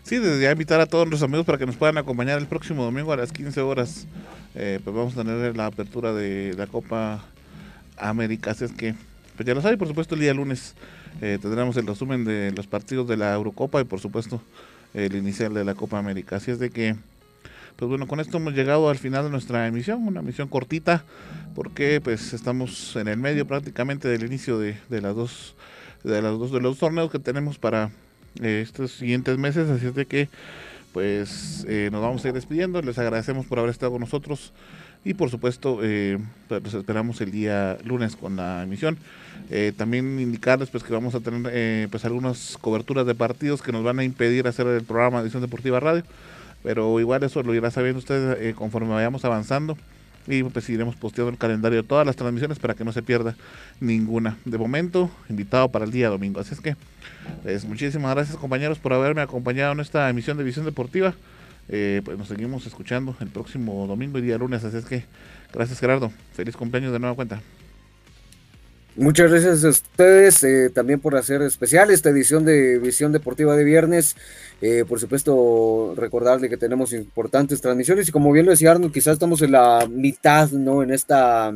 [0.05, 2.83] Sí, desde ya invitar a todos nuestros amigos para que nos puedan acompañar el próximo
[2.83, 4.07] domingo a las 15 horas.
[4.55, 7.25] Eh, pues vamos a tener la apertura de la Copa
[7.99, 8.53] América.
[8.53, 8.95] Así es que,
[9.37, 10.75] pues ya lo saben, por supuesto, el día lunes
[11.21, 14.41] eh, tendremos el resumen de los partidos de la Eurocopa y, por supuesto,
[14.95, 16.37] el inicial de la Copa América.
[16.37, 16.97] Así es de que,
[17.77, 21.05] pues bueno, con esto hemos llegado al final de nuestra emisión, una emisión cortita,
[21.55, 25.55] porque pues estamos en el medio prácticamente del inicio de, las dos
[26.05, 27.91] de las dos de los torneos que tenemos para
[28.41, 30.29] eh, estos siguientes meses, así es de que
[30.93, 34.53] pues eh, nos vamos a ir despidiendo, les agradecemos por haber estado con nosotros
[35.09, 38.99] y por supuesto eh, pues, los esperamos el día lunes con la emisión.
[39.49, 43.73] Eh, también indicarles pues que vamos a tener eh, pues algunas coberturas de partidos que
[43.73, 46.03] nos van a impedir hacer el programa de Edición Deportiva Radio,
[46.63, 49.79] pero igual eso lo irá sabiendo ustedes conforme vayamos avanzando
[50.27, 53.35] y pues seguiremos posteando el calendario de todas las transmisiones para que no se pierda
[53.81, 54.37] ninguna.
[54.45, 56.39] De momento, invitado para el día domingo.
[56.39, 56.77] Así es que,
[57.45, 61.15] pues muchísimas gracias compañeros por haberme acompañado en esta emisión de Visión Deportiva.
[61.69, 64.65] Eh, pues nos seguimos escuchando el próximo domingo y día lunes.
[64.65, 65.05] Así es que,
[65.53, 66.11] gracias Gerardo.
[66.33, 67.43] Feliz cumpleaños de nueva cuenta.
[68.99, 73.63] Muchas gracias a ustedes eh, también por hacer especial esta edición de Visión Deportiva de
[73.63, 74.17] viernes.
[74.61, 79.13] Eh, por supuesto, recordarle que tenemos importantes transmisiones y como bien lo decía Arnold, quizás
[79.13, 80.83] estamos en la mitad, ¿no?
[80.83, 81.55] En esta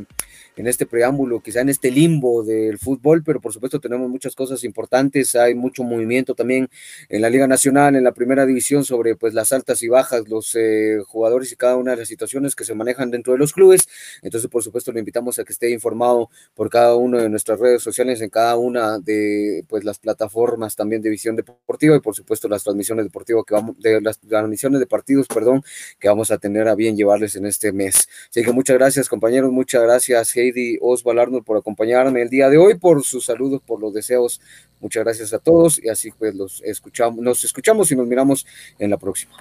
[0.57, 4.65] en este preámbulo, quizá en este limbo del fútbol, pero por supuesto tenemos muchas cosas
[4.65, 6.69] importantes, hay mucho movimiento también
[7.09, 10.55] en la Liga Nacional, en la primera división sobre pues las altas y bajas, los
[10.55, 13.89] eh, jugadores y cada una de las situaciones que se manejan dentro de los clubes.
[14.23, 17.83] Entonces, por supuesto, le invitamos a que esté informado por cada una de nuestras redes
[17.83, 22.49] sociales, en cada una de pues las plataformas también de visión deportiva y por supuesto
[22.49, 25.63] las transmisiones deportivas que vamos, de las transmisiones de partidos, perdón,
[25.99, 28.09] que vamos a tener a bien llevarles en este mes.
[28.31, 32.59] Así que muchas gracias, compañeros, muchas gracias, Heidi Osval Arnold por acompañarme el día de
[32.59, 34.41] hoy, por sus saludos, por los deseos.
[34.81, 38.47] Muchas gracias a todos y así pues los escuchamos, nos escuchamos y nos miramos
[38.79, 39.35] en la próxima.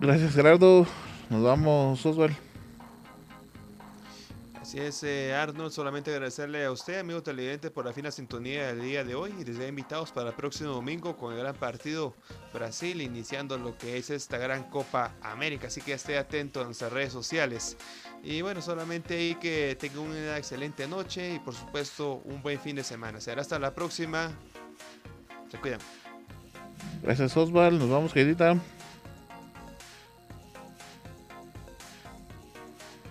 [0.00, 0.86] Gracias Gerardo.
[1.30, 2.36] Nos vamos, Osval.
[4.66, 8.82] Así es, eh, Arnold, solamente agradecerle a usted, amigo televidente, por la fina sintonía del
[8.82, 12.14] día de hoy y les invitados para el próximo domingo con el gran partido
[12.52, 15.68] Brasil, iniciando lo que es esta gran Copa América.
[15.68, 17.76] Así que esté atento en nuestras redes sociales.
[18.22, 22.76] Y bueno, solamente ahí que tenga una excelente noche y por supuesto un buen fin
[22.76, 23.20] de semana.
[23.20, 24.32] Será hasta la próxima.
[25.50, 25.80] Se cuidan.
[27.02, 27.78] Gracias, Osval.
[27.78, 28.56] Nos vamos, queridita.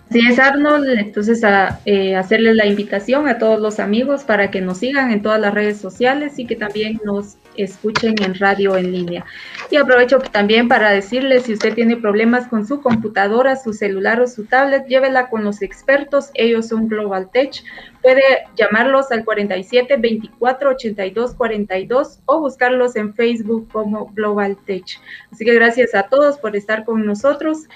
[0.08, 0.88] Así es, Arnold.
[0.98, 5.22] Entonces, a eh, hacerles la invitación a todos los amigos para que nos sigan en
[5.22, 9.24] todas las redes sociales y que también nos escuchen en radio en línea.
[9.70, 14.26] Y aprovecho también para decirles, si usted tiene problemas con su computadora, su celular o
[14.26, 16.30] su tablet, llévela con los expertos.
[16.34, 17.62] Ellos son Global Tech.
[18.02, 18.22] Puede
[18.56, 24.84] llamarlos al 47 24 82 42 o buscarlos en Facebook como Global Tech.
[25.32, 27.66] Así que gracias a todos por estar con nosotros.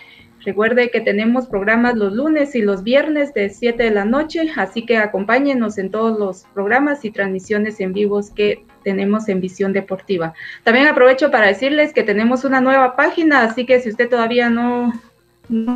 [0.42, 4.86] Recuerde que tenemos programas los lunes y los viernes de 7 de la noche, así
[4.86, 10.34] que acompáñenos en todos los programas y transmisiones en vivos que tenemos en Visión Deportiva.
[10.64, 14.92] También aprovecho para decirles que tenemos una nueva página, así que si usted todavía no,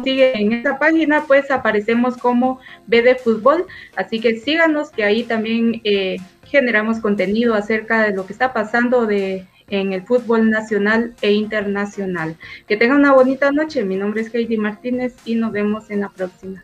[0.04, 5.80] sigue en esa página, pues aparecemos como BD Fútbol, así que síganos que ahí también
[5.84, 11.32] eh, generamos contenido acerca de lo que está pasando de en el fútbol nacional e
[11.32, 12.36] internacional.
[12.68, 13.84] Que tengan una bonita noche.
[13.84, 16.62] Mi nombre es Heidi Martínez y nos vemos en la próxima.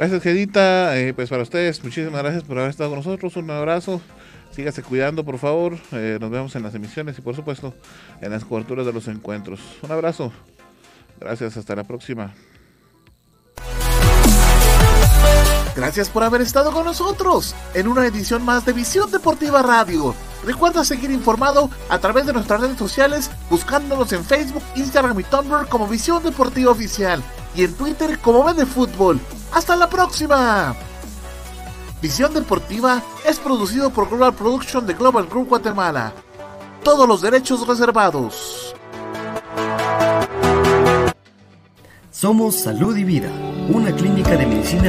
[0.00, 0.96] Gracias, Gedita.
[0.96, 3.36] Eh, pues para ustedes, muchísimas gracias por haber estado con nosotros.
[3.36, 4.00] Un abrazo.
[4.50, 5.76] Sígase cuidando, por favor.
[5.92, 7.74] Eh, nos vemos en las emisiones y, por supuesto,
[8.22, 9.60] en las coberturas de los encuentros.
[9.82, 10.32] Un abrazo.
[11.20, 11.58] Gracias.
[11.58, 12.32] Hasta la próxima.
[15.76, 20.14] Gracias por haber estado con nosotros en una edición más de Visión Deportiva Radio.
[20.46, 25.68] Recuerda seguir informado a través de nuestras redes sociales buscándonos en Facebook, Instagram y Tumblr
[25.68, 27.22] como Visión Deportiva Oficial
[27.54, 29.20] y en Twitter como Vende Fútbol.
[29.52, 30.74] ¡Hasta la próxima!
[32.00, 36.12] Visión Deportiva es producido por Global Production de Global Group Guatemala.
[36.82, 38.74] Todos los derechos reservados.
[42.10, 43.30] Somos Salud y Vida,
[43.68, 44.88] una clínica de medicina